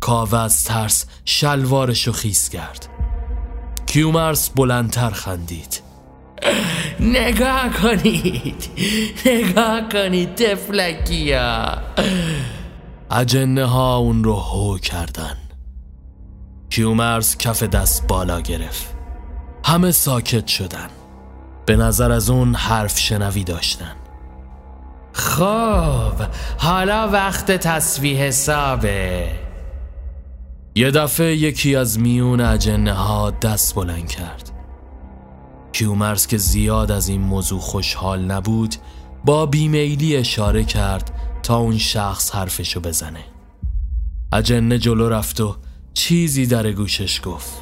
[0.00, 2.88] کاوه از ترس شلوارشو خیس کرد.
[3.86, 5.80] کیومرس بلندتر خندید.
[7.02, 8.70] نگاه کنید.
[9.26, 11.78] نگاه کنید تفلکیا
[13.10, 15.36] اجنه ها اون رو هو کردن.
[16.70, 18.94] کیومرس کف دست بالا گرفت.
[19.64, 20.88] همه ساکت شدن.
[21.66, 23.96] به نظر از اون حرف شنوی داشتن.
[25.12, 26.22] خب
[26.58, 29.28] حالا وقت تصویح حسابه.
[30.74, 34.51] یه دفعه یکی از میون اجنه ها دست بلند کرد.
[35.72, 38.74] کیومرس که زیاد از این موضوع خوشحال نبود
[39.24, 41.10] با بیمیلی اشاره کرد
[41.42, 43.24] تا اون شخص حرفشو بزنه.
[44.32, 45.56] اجنه جلو رفت و
[45.94, 47.52] چیزی در گوشش گفت.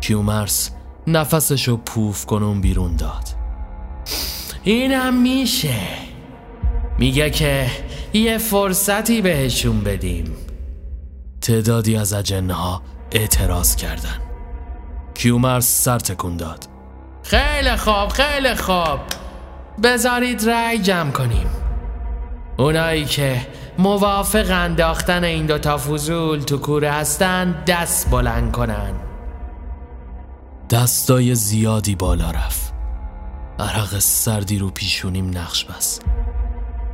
[0.00, 0.70] کیومرس
[1.06, 3.28] نفسشو پوف کنون بیرون داد.
[4.62, 5.80] اینم میشه.
[6.98, 7.66] میگه که
[8.12, 10.24] یه فرصتی بهشون بدیم.
[11.40, 12.82] تعدادی از اجنه ها
[13.12, 14.31] اعتراض کردن.
[15.14, 16.68] کیومرس سر تکون داد.
[17.22, 18.98] خیلی خوب خیلی خوب.
[19.82, 21.46] بذارید رأی جمع کنیم.
[22.58, 23.46] اونایی که
[23.78, 28.92] موافق انداختن این دوتا فضول تو کوره هستن دست بلند کنن.
[30.70, 32.74] دستای زیادی بالا رفت.
[33.58, 36.04] عرق سردی رو پیشونیم نقش بست.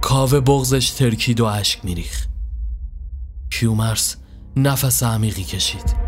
[0.01, 2.27] کاوه بغزش ترکید و اشک میریخ
[3.51, 4.17] کیومرس
[4.57, 6.08] نفس عمیقی کشید.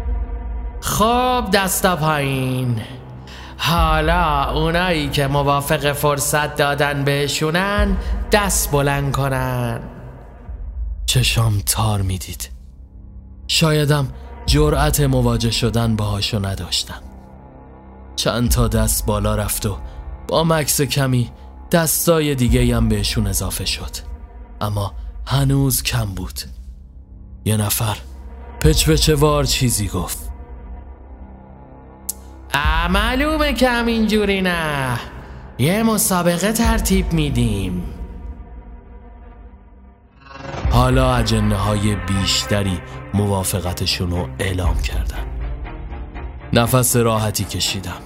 [0.80, 2.80] خب دستا پایین.
[3.56, 7.96] حالا اونایی که موافق فرصت دادن بهشونن
[8.32, 9.80] دست بلند کنن.
[11.06, 12.50] چشام تار می‌دید.
[13.46, 14.08] شایدم
[14.46, 17.02] جرأت مواجه شدن باهاشو نداشتم.
[18.16, 19.76] چند تا دست بالا رفت و
[20.28, 21.30] با مکس کمی
[21.70, 23.96] دستای دیگه هم بهشون اضافه شد.
[24.60, 24.94] اما
[25.26, 26.40] هنوز کم بود.
[27.44, 27.96] یه نفر
[28.60, 30.29] پچ وار چیزی گفت.
[32.90, 34.98] معلومه که همینجوری نه.
[35.58, 37.82] یه مسابقه ترتیب میدیم.
[40.70, 42.78] حالا اجنه های بیشتری
[43.14, 45.26] موافقتشون رو اعلام کردن.
[46.52, 48.00] نفس راحتی کشیدم.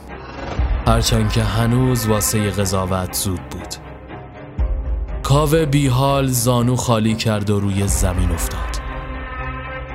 [0.86, 3.74] هرچند که هنوز واسه قضاوت زود بود.
[5.22, 8.80] کاوه بیحال زانو خالی کرد و روی زمین افتاد.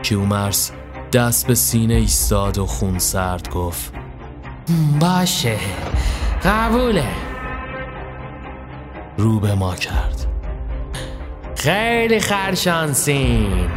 [0.03, 0.71] کیومرس
[1.13, 3.93] دست به سینه ایستاد و خون سرد گفت
[4.99, 5.57] باشه.
[6.43, 7.07] قبوله.
[9.17, 10.25] رو به ما کرد.
[11.55, 13.69] خیلی خرشانسین.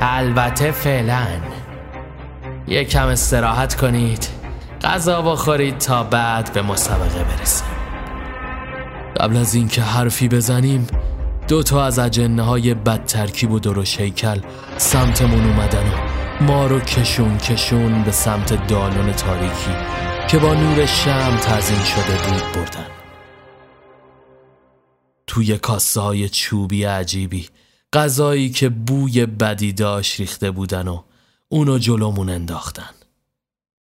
[0.00, 1.26] البته فعلا.
[2.90, 4.28] کم استراحت کنید.
[4.82, 7.68] غذا بخورید تا بعد به مسابقه برسیم.
[9.20, 10.86] قبل از اینکه حرفی بزنیم
[11.48, 14.40] دو تا از اجنه های بد ترکیب و درش هیکل
[14.76, 19.72] سمتمون اومدن و ما رو کشون کشون به سمت دالون تاریکی
[20.30, 22.86] که با نور شم تزین شده بود بردن.
[25.26, 27.48] توی کاسه های چوبی عجیبی
[27.92, 31.02] غذایی که بوی بدی داشت ریخته بودن و
[31.48, 32.90] اونو جلومون انداختن.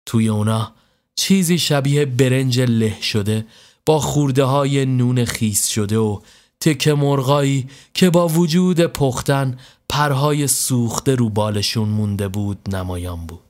[0.06, 0.72] توی اونا
[1.16, 3.46] چیزی شبیه برنج له شده
[3.86, 6.20] با خورده های نون خیس شده و
[6.60, 9.58] تکه مرغایی که با وجود پختن
[9.90, 13.47] پرهای سوخته رو بالشون مونده بود نمایان بود.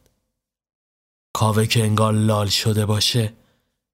[1.37, 3.33] کاوه که انگار لال شده باشه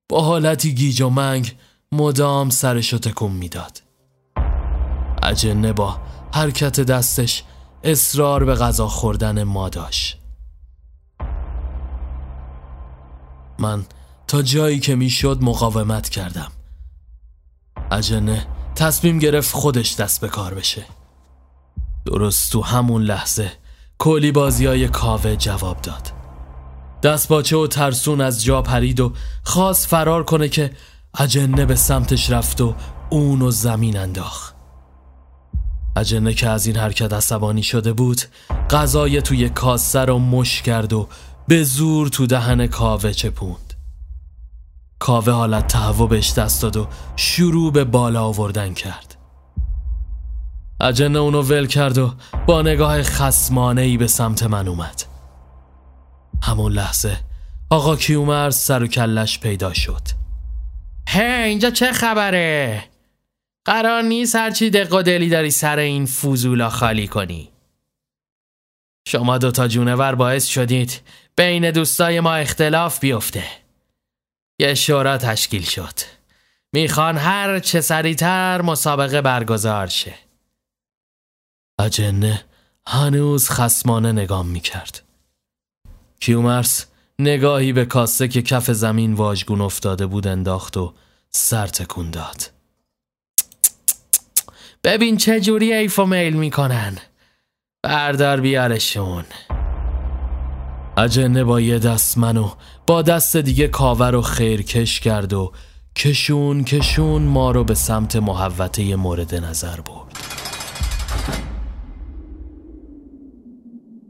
[0.10, 1.58] با حالتی گیج و منگ
[1.92, 3.82] مدام سرشو تکون می‌داد.
[5.24, 6.02] اجنه با
[6.34, 7.44] حرکت دستش
[7.84, 10.20] اصرار به غذا خوردن ما داشت.
[13.60, 13.86] من
[14.28, 16.52] تا جایی که می‌شد مقاومت کردم.
[17.92, 20.86] اجنه تصمیم گرفت خودش دست به کار بشه.
[22.06, 23.52] درست تو همون لحظه
[23.98, 26.23] کلی بازی های کاوه جواب داد.
[27.04, 30.72] دست باچه و ترسون از جا پرید و خواست فرار کنه که
[31.20, 32.76] اجنه به سمتش رفت و
[33.10, 34.56] اونو زمین انداخت.
[35.96, 38.22] اجنه که از این حرکت عصبانی شده بود
[38.70, 41.08] غذای توی کاسه رو مش کرد و
[41.48, 43.74] به زور تو دهن کاوه چپوند.
[45.00, 49.16] کاوه حالت تهوع بهش دست داد و شروع به بالا آوردن کرد.
[50.82, 52.14] اجنه اونو ول کرد و
[52.48, 55.13] با نگاه خسمانه ای به سمت من اومد.
[56.44, 57.18] همون لحظه
[57.70, 60.02] آقا کیومرز سر و کلش پیدا شد.
[61.10, 62.84] هی اینجا چه خبره؟
[63.66, 67.52] قرار نیست هرچی دق و دلی داری سر این فوزولا خالی کنی.
[69.08, 71.02] شما دوتا جونور باعث شدید
[71.36, 73.44] بین دوستای ما اختلاف بیفته.
[74.60, 76.00] یه شورا تشکیل شد.
[76.74, 80.14] می‌خوان هر چه سریعتر مسابقه برگزار شه.
[81.80, 82.46] اجنه
[82.88, 85.03] هنوز خسمانه نگام می‌کرد.
[86.26, 86.86] کیومرس
[87.20, 90.94] نگاهی به کاسه که کف زمین واژگون افتاده بود انداخت و
[91.30, 92.52] سر تکون داد.
[94.84, 96.98] ببین چه جوری ایف و میل می‌کنن.
[97.84, 99.24] بردار بیارشون.
[100.98, 102.50] اجنه با یه دست منو
[102.88, 105.52] با دست دیگه کاور رو خیرکش کرد و
[105.96, 110.43] کشون کشون ما رو به سمت محوطه مورد نظر برد.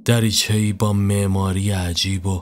[0.06, 2.42] دریچهی با معماری عجیب و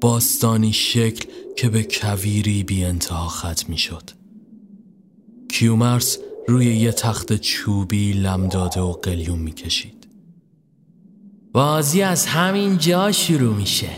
[0.00, 4.10] باستانی شکل که به کویری بی انتها ختم می شد
[5.48, 10.06] کیومرس روی یه تخت چوبی لم داده و قلیون می کشید
[11.52, 13.90] بازی از همین جا شروع میشه.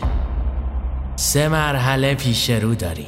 [1.16, 3.06] سه مرحله پیش رو دارین.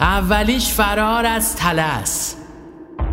[0.00, 2.36] اولیش فرار از تلس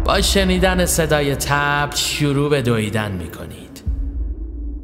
[0.06, 3.69] با شنیدن صدای تبل شروع به دویدن می‌کنید.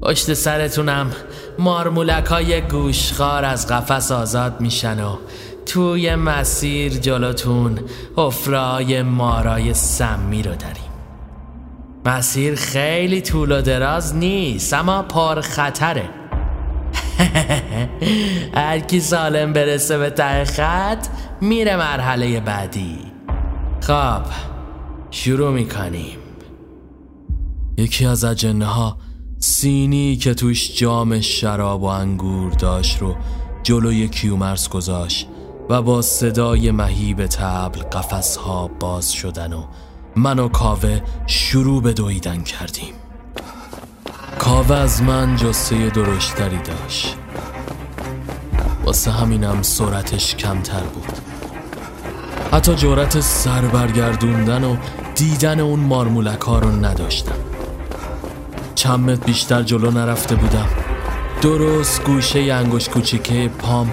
[0.05, 1.11] پشت سرتونم
[1.59, 5.17] مارمولک های گوشخار از قفس آزاد میشن و
[5.65, 7.79] توی مسیر جلوتون
[8.17, 10.91] حفرای مارای سمی رو داریم.
[12.05, 16.09] مسیر خیلی طول و دراز نیست اما پر خطره.
[18.55, 21.07] هر کی سالم برسه به ته خط
[21.41, 22.97] میره مرحله بعدی.
[23.81, 24.21] خب
[25.11, 26.17] شروع می‌کنیم.
[27.77, 28.97] یکی از اجنه ها
[29.47, 33.15] سینی که توش جام شراب و انگور داشت رو
[33.63, 35.27] جلوی کیومرس گذاشت
[35.69, 39.63] و با صدای مهیب تبل قفس ها باز شدن و
[40.15, 42.93] من و کاوه شروع به دویدن کردیم.
[44.39, 47.15] کاوه از من جسه درشتری داشت.
[48.85, 51.17] واسه همینم سرعتش کمتر بود.
[52.51, 54.75] حتی جورت سر برگردوندن و
[55.15, 57.54] دیدن اون مارمولک ها رو نداشتم.
[58.75, 60.67] چند متر بیشتر جلو نرفته بودم.
[61.41, 63.91] درست گوشه انگوش کوچیکه پام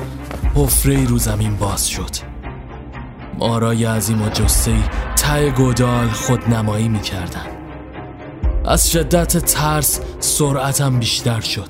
[0.55, 2.11] حفره رو زمین باز شد.
[3.39, 4.74] مارای عظیم و جسه
[5.16, 7.47] ته گودال خودنمایی می‌کردن.
[8.64, 11.68] از شدت ترس سرعتم بیشتر شد.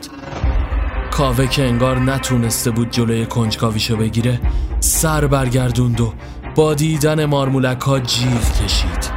[1.10, 4.40] کاوه که انگار نتونسته بود جلوی کنجکاویشو بگیره
[4.80, 6.12] سر برگردوند و
[6.54, 9.10] با دیدن مارمولک ها جیغ کشید.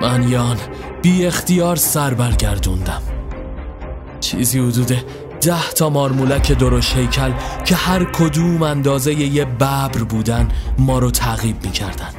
[0.00, 0.56] من یان
[1.02, 3.02] بی اختیار سر برگردوندم.
[4.20, 4.92] چیزی حدود
[5.40, 7.32] ده تا مارمولک درش هیکل
[7.64, 10.48] که هر کدوم اندازه یه ببر بودن
[10.78, 12.10] ما رو تعقیب می‌کردن.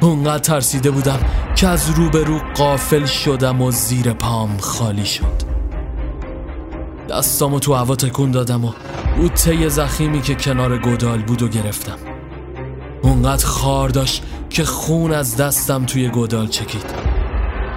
[0.00, 1.18] اونقدر ترسیده بودم
[1.56, 5.54] که از روبرو قافل شدم و زیر پام خالی شد.
[7.10, 8.72] دستامو تو هوا تکون دادم و
[9.18, 11.98] او طی زخیمی که کنار گودال بود و گرفتم.
[13.02, 16.84] اونقدر خار داشت که خون از دستم توی گودال چکید.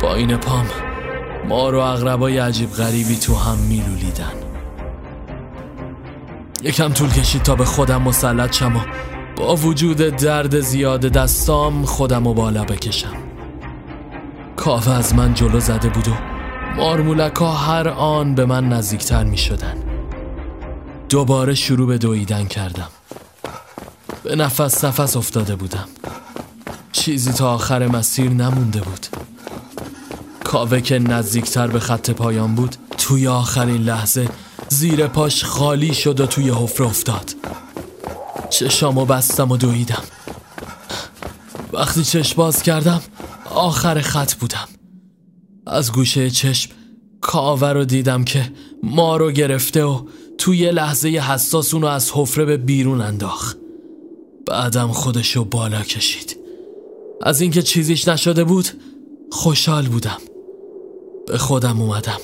[0.02, 0.66] با این پام
[1.48, 4.34] ما رو اغربای عجیب غریبی تو هم میلولیدن.
[6.64, 8.80] یکم طول کشید تا به خودم مسلط شم و
[9.38, 13.14] با وجود درد زیاد دستام خودم و بالا بکشم.
[14.56, 16.14] کاوه از من جلو زده بود و
[16.76, 19.78] مارمولک ها هر آن به من نزدیکتر می شدن.
[21.10, 22.90] دوباره شروع به دویدن کردم.
[24.24, 25.88] به نفس نفس افتاده بودم.
[26.92, 29.08] چیزی تا آخر مسیر نمونده بود.
[30.48, 34.30] کاوه که نزدیکتر به خط پایان بود توی آخرین لحظه
[34.70, 37.36] زیر پاش خالی شد و توی حفره افتاد.
[38.50, 40.04] چشامو بستم و دویدم.
[41.74, 43.02] وقتی چشم باز کردم
[43.56, 44.68] آخر خط بودم.
[45.66, 46.72] از گوشه چشم
[47.22, 48.52] کاوه رو دیدم که
[48.84, 53.58] ما رو گرفته و توی لحظه حساس اونو از حفره به بیرون انداخت.
[54.46, 56.38] بعدم خودشو بالا کشید.
[57.22, 58.68] از اینکه چیزیش نشده بود
[59.32, 60.18] خوشحال بودم.
[61.28, 62.20] به خودم اومدم.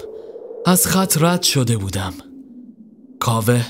[0.66, 2.14] از خط رد شده بودم.
[3.20, 3.66] کاوه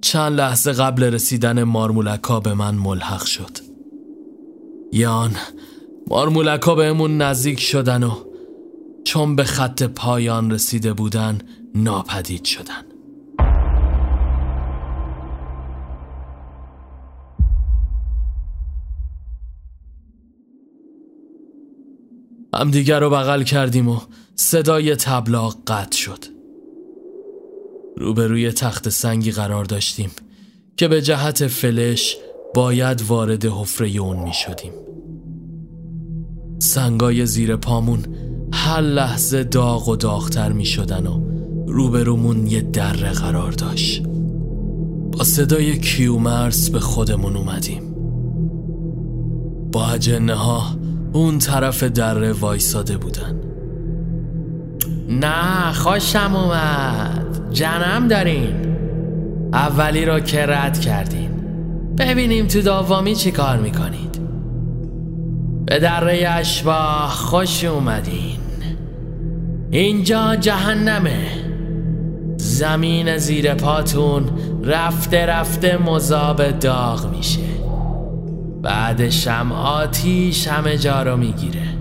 [0.00, 3.58] چند لحظه قبل رسیدن مارمولکا به من ملحق شد.
[4.92, 5.36] یان
[6.06, 8.12] مارمولکا بهمون نزدیک شدن و
[9.04, 11.38] چون به خط پایان رسیده بودن
[11.74, 12.84] ناپدید شدن.
[22.54, 24.00] همدیگر رو بغل کردیم و
[24.36, 26.24] صدای تبلاغ قطع شد.
[27.96, 30.10] روبروی تخت سنگی قرار داشتیم
[30.76, 32.16] که به جهت فلش
[32.54, 34.72] باید وارد حفره اون می شدیم.
[36.58, 38.04] سنگای زیر پامون
[38.52, 41.22] هر لحظه داغ و داغتر می شدن و
[41.66, 44.02] روبرومون یه دره قرار داشت.
[45.12, 47.94] با صدای کیومرس به خودمون اومدیم.
[49.72, 50.76] با اجنه ها
[51.12, 53.51] اون طرف دره وایساده بودن.
[55.20, 57.50] نه خوشم اومد.
[57.50, 58.76] جنم دارین
[59.52, 61.30] اولی رو که رد کردین
[61.98, 64.20] ببینیم تو دومی چی کار می‌کنید.
[65.66, 68.38] به دره اشباه خوش اومدین.
[69.70, 71.26] اینجا جهنمه.
[72.36, 74.24] زمین زیر پاتون
[74.64, 77.42] رفته رفته مذاب داغ میشه.
[78.62, 81.71] بعدشم آتیش همه جا رو می‌گیره.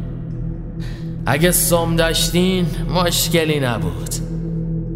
[1.25, 2.65] اگه سم داشتین
[2.95, 4.09] مشکلی نبود.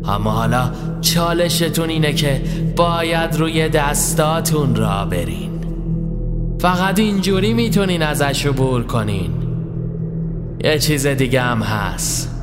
[0.06, 0.72] اما حالا
[1.02, 2.42] چالشتون اینه که
[2.76, 5.52] باید روی دستاتون را برین.
[6.60, 9.32] فقط اینجوری می‌تونین ازش عبور کنین.
[10.64, 12.36] یه چیز دیگه هم هست.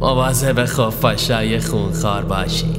[0.00, 2.76] مواظب خفاشای خونخوار باشین.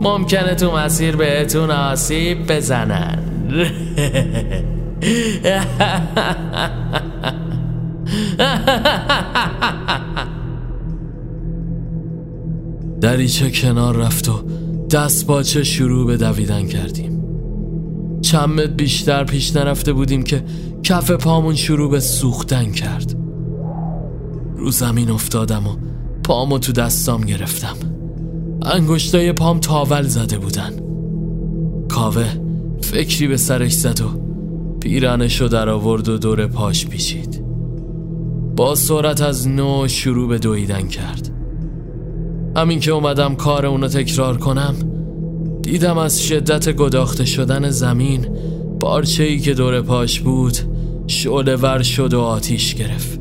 [0.00, 3.18] ممکنه تو مسیر بهتون آسیب بزنن.
[13.00, 14.42] دریچه کنار رفت و
[14.90, 17.22] دست باچه شروع به دویدن کردیم.
[18.22, 20.44] چند بیشتر پیش نرفته بودیم که
[20.82, 23.16] کف پامون شروع به سوختن کرد.
[24.56, 25.76] رو زمین افتادم و
[26.24, 27.76] پامو تو دستام گرفتم.
[28.62, 30.72] انگشتای پام تاول زده بودن.
[31.88, 32.26] کاوه
[32.82, 34.08] فکری به سرش زد و
[34.80, 37.45] پیرانشو در آورد و دور پاش پیچید.
[38.56, 41.30] با سرعت از نو شروع به دویدن کرد.
[42.56, 44.74] همین که اومدم کار اونو تکرار کنم
[45.62, 48.26] دیدم از شدت گداخته شدن زمین
[48.80, 50.58] بارچه ای که دور پاش بود
[51.06, 53.20] شعله ور شد و آتیش گرفت.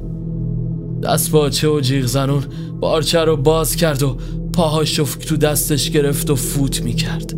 [1.04, 2.44] دست باچه و جیغ زنون
[2.80, 4.18] بارچه رو باز کرد و
[4.54, 7.34] پاهاش تو دستش گرفت و فوت می کرد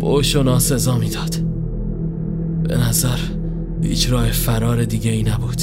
[0.00, 1.34] بوش و ناسزا می‌داد.
[2.68, 3.18] به نظر
[3.82, 5.62] هیچ راه فرار دیگه ای نبود.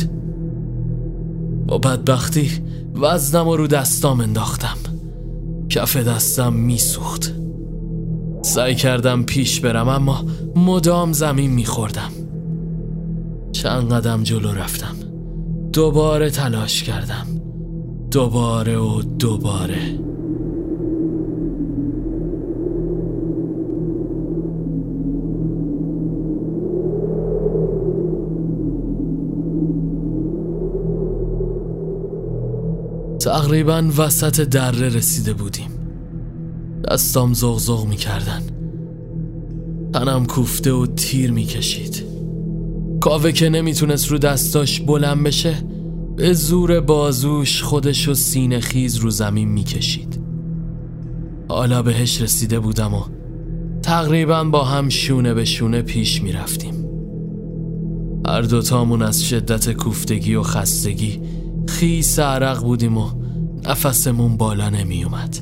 [1.73, 2.49] با بدبختی
[2.95, 4.77] وزنم رو دستام انداختم.
[5.69, 7.33] کف دستم میسوخت.
[8.41, 12.11] سعی کردم پیش برم اما مدام زمین میخوردم.
[13.51, 14.95] چند قدم جلو رفتم.
[15.73, 17.27] دوباره تلاش کردم.
[18.11, 19.99] دوباره و دوباره.
[33.23, 35.69] تقریبا وسط دره رسیده بودیم.
[36.91, 38.41] دستام زغزغ می‌کردن.
[39.93, 42.03] تنم کوفته و تیر می‌کشید.
[43.01, 45.55] کاوه که نمی‌تونست رو دستاش بلند بشه
[46.15, 50.19] به زور بازوش خودش و سینه خیز رو زمین می‌کشید.
[51.49, 53.03] حالا بهش رسیده بودم و
[53.81, 56.73] تقریبا با هم شونه به شونه پیش می‌رفتیم.
[58.27, 61.21] هر دوتامون از شدت کوفتگی و خستگی
[61.67, 63.09] خیس عرق بودیم و
[63.65, 65.39] نفسمون بالا نمی اومد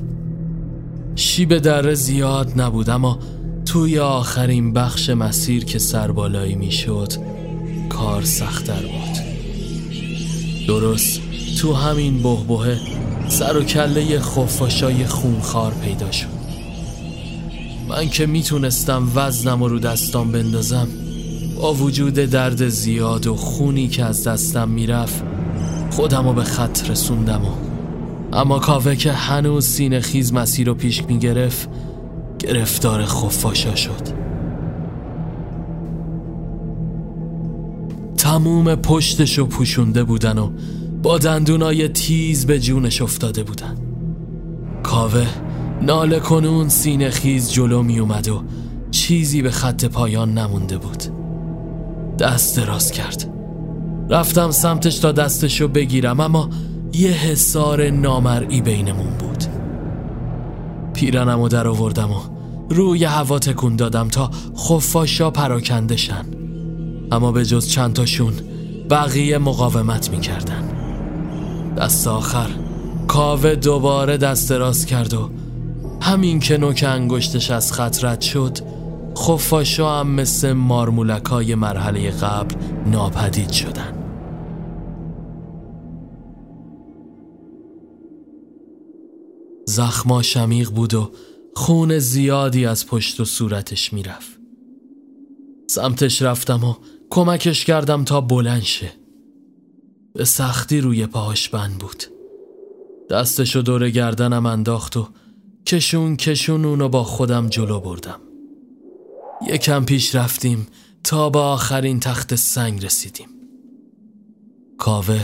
[1.16, 3.20] شیب دره زیاد نبود اما
[3.66, 7.14] توی آخرین بخش مسیر که سربالایی می‌شد
[7.90, 9.18] کار سختتر بود.
[10.68, 11.22] درست
[11.62, 12.80] تو همین بهبهه
[13.30, 16.42] سر و کله خفاشای خونخوار پیدا شد.
[17.90, 20.88] من که می‌تونستم وزنم رو دستام بندازم
[21.62, 25.24] با وجود درد زیاد و خونی که از دستم می‌رفت
[25.92, 27.72] خودم رو به خط رسوندم و
[28.34, 31.70] اما کاوه که هنوز سینه خیز مسیر رو پیش می‌گرفت
[32.40, 34.22] گرفتار خفاشا شد.
[38.18, 40.52] تموم پشتش رو پوشونده بودن و
[41.04, 43.78] با دندونای تیز به جونش افتاده بودن.
[44.84, 45.28] کاوه
[45.82, 48.44] ناله کنون سینه خیز جلو می اومد و
[48.92, 51.04] چیزی به خط پایان نمونده بود.
[52.20, 53.31] دست دراز کرد.
[54.10, 56.50] رفتم سمتش تا دستشو بگیرم اما
[56.94, 59.44] یه حسار نامرئی بینمون بود.
[60.94, 62.20] پیرنمو در آوردم و
[62.70, 66.26] روی هوا تکون دادم تا خفاشا پراکنده شن.
[67.12, 68.34] اما به جز چند تاشون
[68.90, 70.70] بقیه مقاومت می‌کردن.
[71.78, 72.48] دست آخر
[73.08, 75.30] کاوه دوباره دست راست کرد و
[76.02, 78.58] همین که نوک انگشتش از خط رد شد
[79.18, 82.56] خفاشا هم مثل مارمولکای مرحله قبل
[82.86, 83.98] ناپدید شدن.
[89.66, 91.12] زخما شمیق بود و
[91.56, 94.40] خون زیادی از پشت و صورتش می‌رفت.
[95.68, 96.74] سمتش رفتم و
[97.10, 98.92] کمکش کردم تا بلند شه.
[100.14, 102.04] به سختی روی پاهاش بند بود.
[103.10, 105.08] دستشو دور گردنم انداخت و
[105.66, 108.20] کشون کشون اونو با خودم جلو بردم.
[109.48, 110.68] یکم پیش رفتیم
[111.04, 113.28] تا به آخرین تخت سنگ رسیدیم.
[114.78, 115.22] کاوه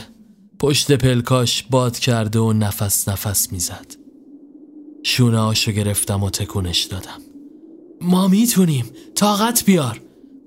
[0.59, 3.95] پشت پلکاش باد کرده و نفس نفس می‌زد.
[5.03, 7.21] شونه هاشو گرفتم و تکونش دادم.
[8.01, 10.01] ما می‌تونیم طاقت بیار.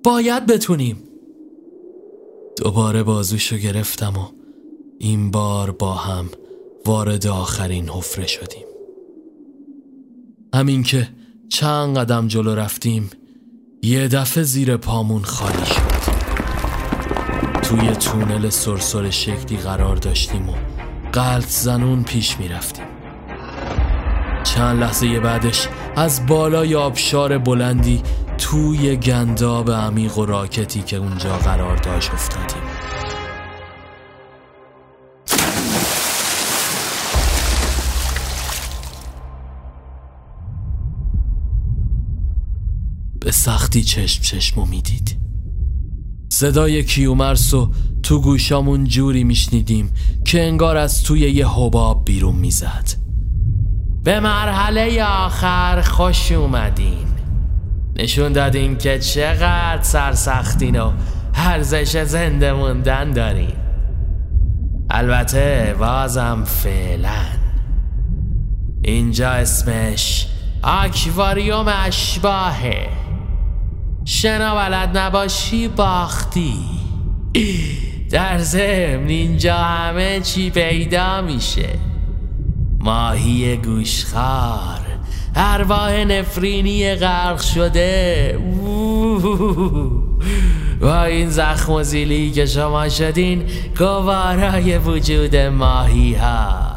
[0.05, 1.03] باید بتونیم.
[2.57, 4.27] دوباره بازوشو گرفتم و
[4.99, 6.31] این بار با هم
[6.87, 8.67] وارد آخرین حفره شدیم.
[10.55, 11.09] همین که
[11.49, 13.11] چند قدم جلو رفتیم
[13.83, 16.11] یه دفعه زیر پامون خالی شد.
[17.63, 20.53] توی تونل سرسر شکلی قرار داشتیم و
[21.13, 22.85] قلط زنون پیش می رفتیم
[24.45, 28.03] چند لحظه بعدش از بالای آبشار بلندی
[28.39, 32.63] توی گنداب عمیق و راکتی که اونجا قرار داشت افتادیم.
[43.31, 45.17] به سختی چشم چشمو می‌دید؟
[46.29, 47.71] صدای کیومرس و
[48.03, 49.93] تو گوشامون جوری میشنیدیم
[50.25, 52.89] که انگار از توی یه حباب بیرون می‌زد.
[54.05, 57.07] به مرحله آخر خوش اومدین.
[57.97, 60.93] نشون دادین که چقدر سرسختین و
[61.35, 63.57] ارزش زنده موندن دارین.
[64.91, 67.23] البته بازم فعلا.
[68.83, 70.27] اینجا اسمش
[70.63, 73.10] آکواریوم اشباهه.
[74.05, 76.55] شنا بلد نباشی باختی.
[78.11, 81.69] در ضمن اینجا همه چی پیدا میشه.
[82.79, 84.81] ماهی گوشخار
[85.37, 88.39] ارواح نفرینی غرق شده.
[90.81, 93.47] با این زخم و زیلی که شما شدین
[93.79, 96.71] گوارای وجود ماهی ها.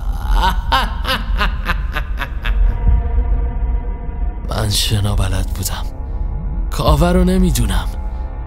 [4.49, 5.92] من شنا بلد بودم.
[6.73, 7.87] کاوه رو نمی‌دونم.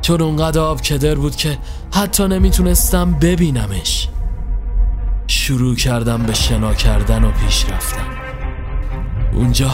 [0.02, 1.58] چون اونقدر آب کدر بود که
[1.94, 4.08] حتی نمی‌تونستم ببینمش.
[5.26, 8.06] شروع کردم به شنا کردن و پیش رفتن.
[9.32, 9.70] اونجا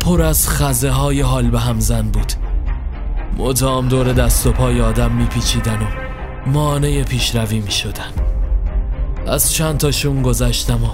[0.00, 2.32] پر از خزه های حال به همزن بود.
[3.38, 5.86] مدام دور دست و پای آدم میپیچیدن و
[6.46, 8.12] مانع پیشروی می‌شدن.
[9.26, 10.88] از چند تاشون گذشتم و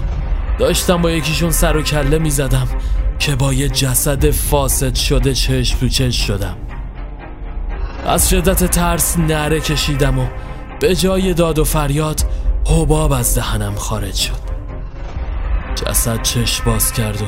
[0.59, 2.69] داشتم با یکیشون سر و کله می‌زدم
[3.19, 6.57] که با یه جسد فاسد شده چشم تو چشم شدم.
[8.09, 10.27] از شدت ترس نره کشیدم و
[10.81, 12.21] به جای داد و فریاد
[12.67, 14.49] حباب از دهنم خارج شد.
[15.75, 17.25] جسد چشم باز کرد و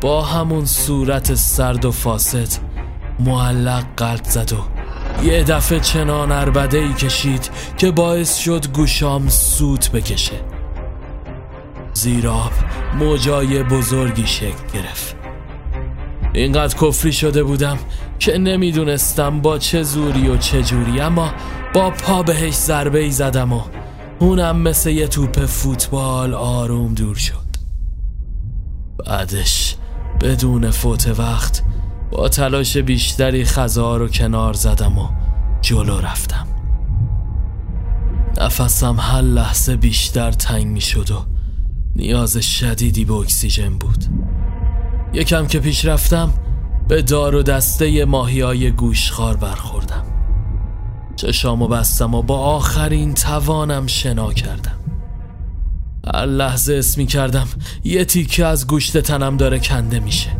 [0.00, 2.48] با همون صورت سرد و فاسد
[3.18, 4.56] معلق قلب زد و
[5.24, 10.40] یه دفعه چنان عربده ای کشید که باعث شد گوشام سوت بکشه.
[11.94, 12.52] زیراب
[12.98, 15.16] موجای بزرگی شکل گرفت.
[16.32, 17.78] اینقدر کفری شده بودم
[18.18, 21.32] که نمی‌دونستم با چه زوری و چه جوری اما
[21.74, 23.60] با پا بهش ضربه ای زدم و
[24.18, 27.48] اونم مثل یه توپ فوتبال آروم دور شد.
[29.06, 29.76] بعدش
[30.20, 31.62] بدون فوت وقت
[32.10, 35.08] با تلاش بیشتری خزا رو کنار زدم و
[35.60, 36.46] جلو رفتم.
[38.40, 41.24] نفسم هر لحظه بیشتر تنگ می شد و
[41.96, 44.04] نیاز شدیدی به اکسیژن بود.
[45.12, 46.32] یکم که پیش رفتم
[46.88, 50.04] به دار و دسته ماهی های گوشخار برخوردم.
[51.16, 54.78] چشامو بستم و با آخرین توانم شنا کردم.
[56.14, 57.48] هر لحظه اسمی کردم
[57.84, 60.30] یه تیکه از گوشت تنم داره کنده میشه.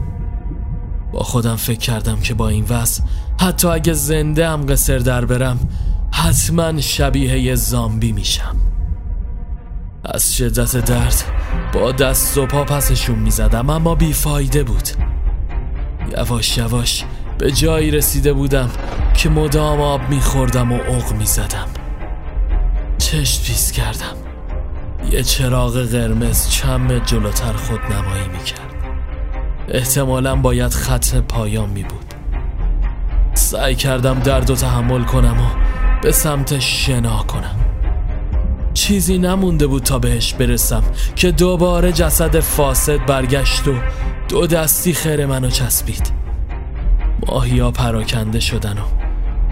[1.13, 3.03] با خودم فکر کردم که با این وضع
[3.41, 5.59] حتی اگه زنده هم قصر در برم
[6.13, 8.57] حتما شبیه یه زامبی میشم.
[10.05, 11.25] از شدت درد
[11.73, 14.89] با دست و پا پسشون می‌زدم اما بیفایده بود.
[16.17, 17.05] یواش یواش
[17.39, 18.71] به جایی رسیده بودم
[19.15, 21.69] که مدام آب میخوردم و اغ می‌زدم.
[22.99, 24.17] چشت پیس کردم.
[25.11, 28.75] یه چراغ قرمز چند جلوتر خود نمایی می‌کرد.
[29.69, 32.15] احتمالا باید خط پایان می بود
[33.35, 35.47] سعی کردم درد و تحمل کنم و
[36.03, 37.57] به سمت شنا کنم.
[38.75, 40.83] چیزی نمونده بود تا بهش برسم
[41.17, 43.75] که دوباره جسد فاسد برگشت و
[44.29, 46.13] دو دستی خیر منو چسبید.
[47.27, 48.83] ماهیا پراکنده شدن و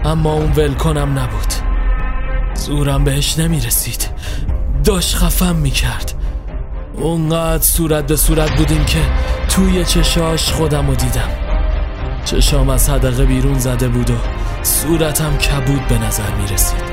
[0.07, 1.53] اما اون ول کنم نبود.
[2.55, 4.09] زورم بهش نمی رسید
[4.83, 6.13] داشت خفم می کرد
[6.93, 9.01] اونقدر صورت به صورت بودیم که
[9.49, 11.29] توی چشاش خودم رو دیدم.
[12.25, 14.13] چشام از حدقه بیرون زده بود و
[14.63, 16.83] صورتم کبود به نظر می رسید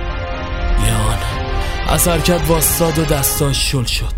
[0.86, 1.18] یان
[1.88, 4.14] از حرکت واستاد و دستاش شل شد.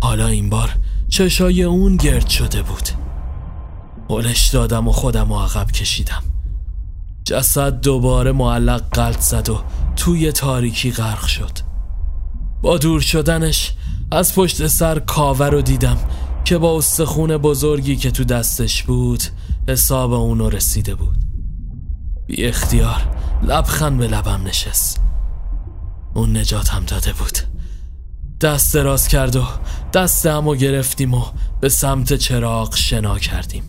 [0.00, 0.70] حالا این بار
[1.12, 2.88] چشای اون گرد شده بود.
[4.10, 6.22] هلش دادم و خودم رو عقب کشیدم.
[7.24, 9.60] جسد دوباره معلق قلط زد و
[9.96, 11.58] توی تاریکی غرق شد.
[12.62, 13.72] با دور شدنش
[14.10, 15.98] از پشت سر کاوه رو دیدم
[16.44, 19.22] که با استخون بزرگی که تو دستش بود
[19.68, 21.16] حساب اونو رسیده بود.
[22.26, 25.00] بی اختیار لبخند به لبم نشست.
[26.14, 27.38] اون نجاتم داده بود.
[28.42, 29.44] دست دراز کرد و
[29.92, 31.24] دست و گرفتیم و
[31.60, 33.62] به سمت چراغ شنا کردیم.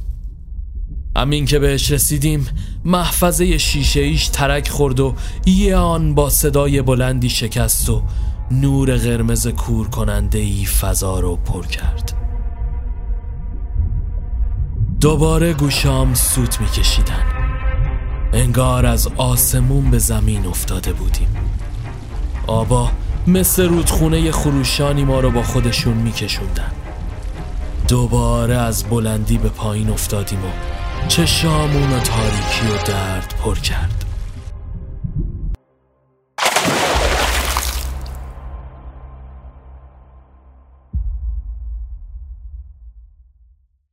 [1.18, 2.48] همین که بهش رسیدیم
[2.86, 5.16] محفظه شیشه ایش ترک خورد و
[5.46, 8.04] یه آن با صدای بلندی شکست و
[8.52, 12.14] نور قرمز کور کننده ای فضا رو پر کرد.
[15.02, 17.24] دوباره گوشام سوت میکشیدن.
[18.34, 21.28] انگار از آسمون به زمین افتاده بودیم.
[22.48, 22.92] آبا
[23.28, 26.72] مثل رودخونه خروشانی ما رو با خودشون میکشوندن.
[27.88, 30.50] دوباره از بلندی به پایین افتادیم و
[31.08, 34.06] چشامون و تاریکی و درد پر کرد.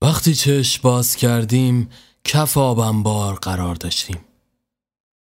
[0.03, 1.89] وقتی چشم باز کردیم
[2.25, 4.19] کف آب بار قرار داشتیم.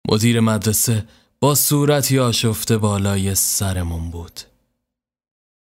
[0.08, 1.04] مدیر مدرسه
[1.42, 4.40] با صورتی آشفته بالای سرمون بود.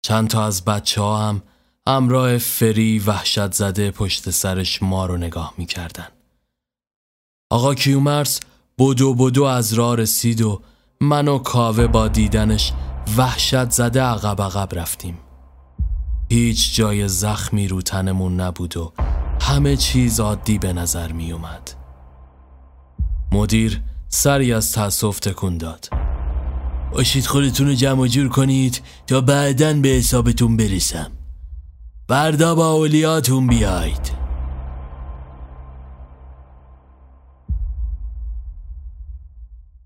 [0.01, 1.41] چند تا از بچه ها هم
[1.87, 6.07] همراه فری وحشت زده پشت سرش ما رو نگاه می‌کردن.
[7.51, 8.39] آقا کیومرس
[8.79, 10.61] بدو بدو از راه رسید و
[11.01, 12.73] من و کاوه با دیدنش
[13.17, 15.17] وحشت زده عقب عقب رفتیم.
[16.29, 18.93] هیچ جای زخمی رو تنمون نبود و
[19.41, 21.71] همه چیز عادی به نظر می اومد.
[23.31, 25.89] مدیر سری از تاسف تکون داد.
[26.91, 31.11] باشید خودتون رو جمع جور کنید تا بعدا به حسابتون برسم.
[32.07, 34.11] بردا با اولیاتون بیاید.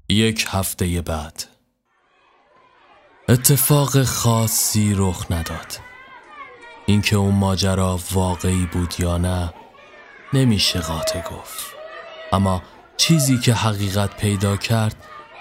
[0.09, 1.43] یک هفته بعد
[3.29, 5.89] اتفاق خاصی رخ نداد.
[6.85, 9.53] اینکه اون ماجرا واقعی بود یا نه
[10.33, 11.65] نمیشه قاطع گفت
[12.33, 12.61] اما
[12.99, 14.95] چیزی که حقیقت پیدا کرد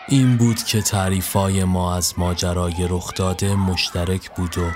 [0.09, 4.71] این بود که تعریفای ما از ماجرای رخ داده مشترک بود و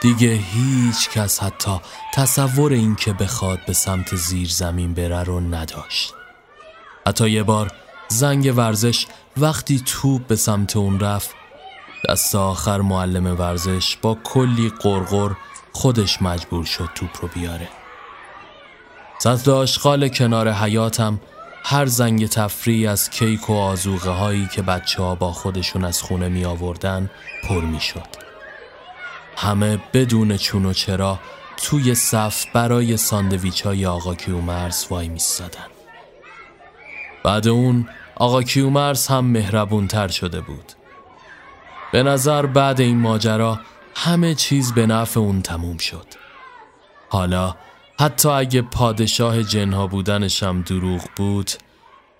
[0.00, 1.80] دیگه هیچ کس حتی
[2.14, 6.14] تصور این که بخواد به سمت زیر زمین بره رو نداشت.
[7.06, 7.72] حتی یه بار
[8.08, 9.06] زنگ ورزش
[9.36, 11.30] وقتی توپ به سمت اون رفت
[12.08, 15.30] دست آخر معلم ورزش با کلی قرقر
[15.72, 17.68] خودش مجبور شد توپ رو بیاره.
[19.18, 21.20] سطل آشغال کنار حیاتم
[21.64, 26.28] هر زنگ تفریح از کیک و آزوغه هایی که بچه ها با خودشون از خونه
[26.28, 27.10] می آوردن
[27.48, 28.06] پر می شد.
[29.36, 31.18] همه بدون چون و چرا
[31.56, 35.66] توی صف برای ساندویچ های آقا کیومرز وای میستادن.
[37.24, 40.72] بعد اون آقا کیومرز هم مهربون تر شده بود.
[41.92, 43.60] به نظر بعد این ماجرا
[43.94, 46.06] همه چیز به نفع اون تموم شد
[47.08, 47.54] حالا
[48.00, 51.50] حتی اگه پادشاه جنها بودنشم دروغ بود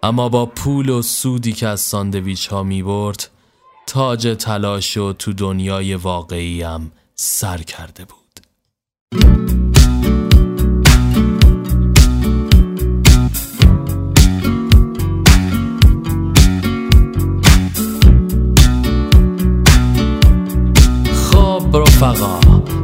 [0.02, 3.30] اما با پول و سودی که از ساندویچ ها می برد
[3.86, 8.16] تاج تلاش و تو دنیای واقعیم سر کرده بود.
[21.14, 22.39] خب رفقا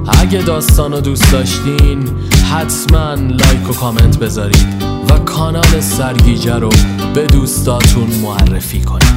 [0.08, 2.08] اگه داستان رو دوست داشتین
[2.52, 6.70] حتما لایک و کامنت بذارید و کانال سرگیجه رو
[7.14, 9.16] به دوستاتون معرفی کنید.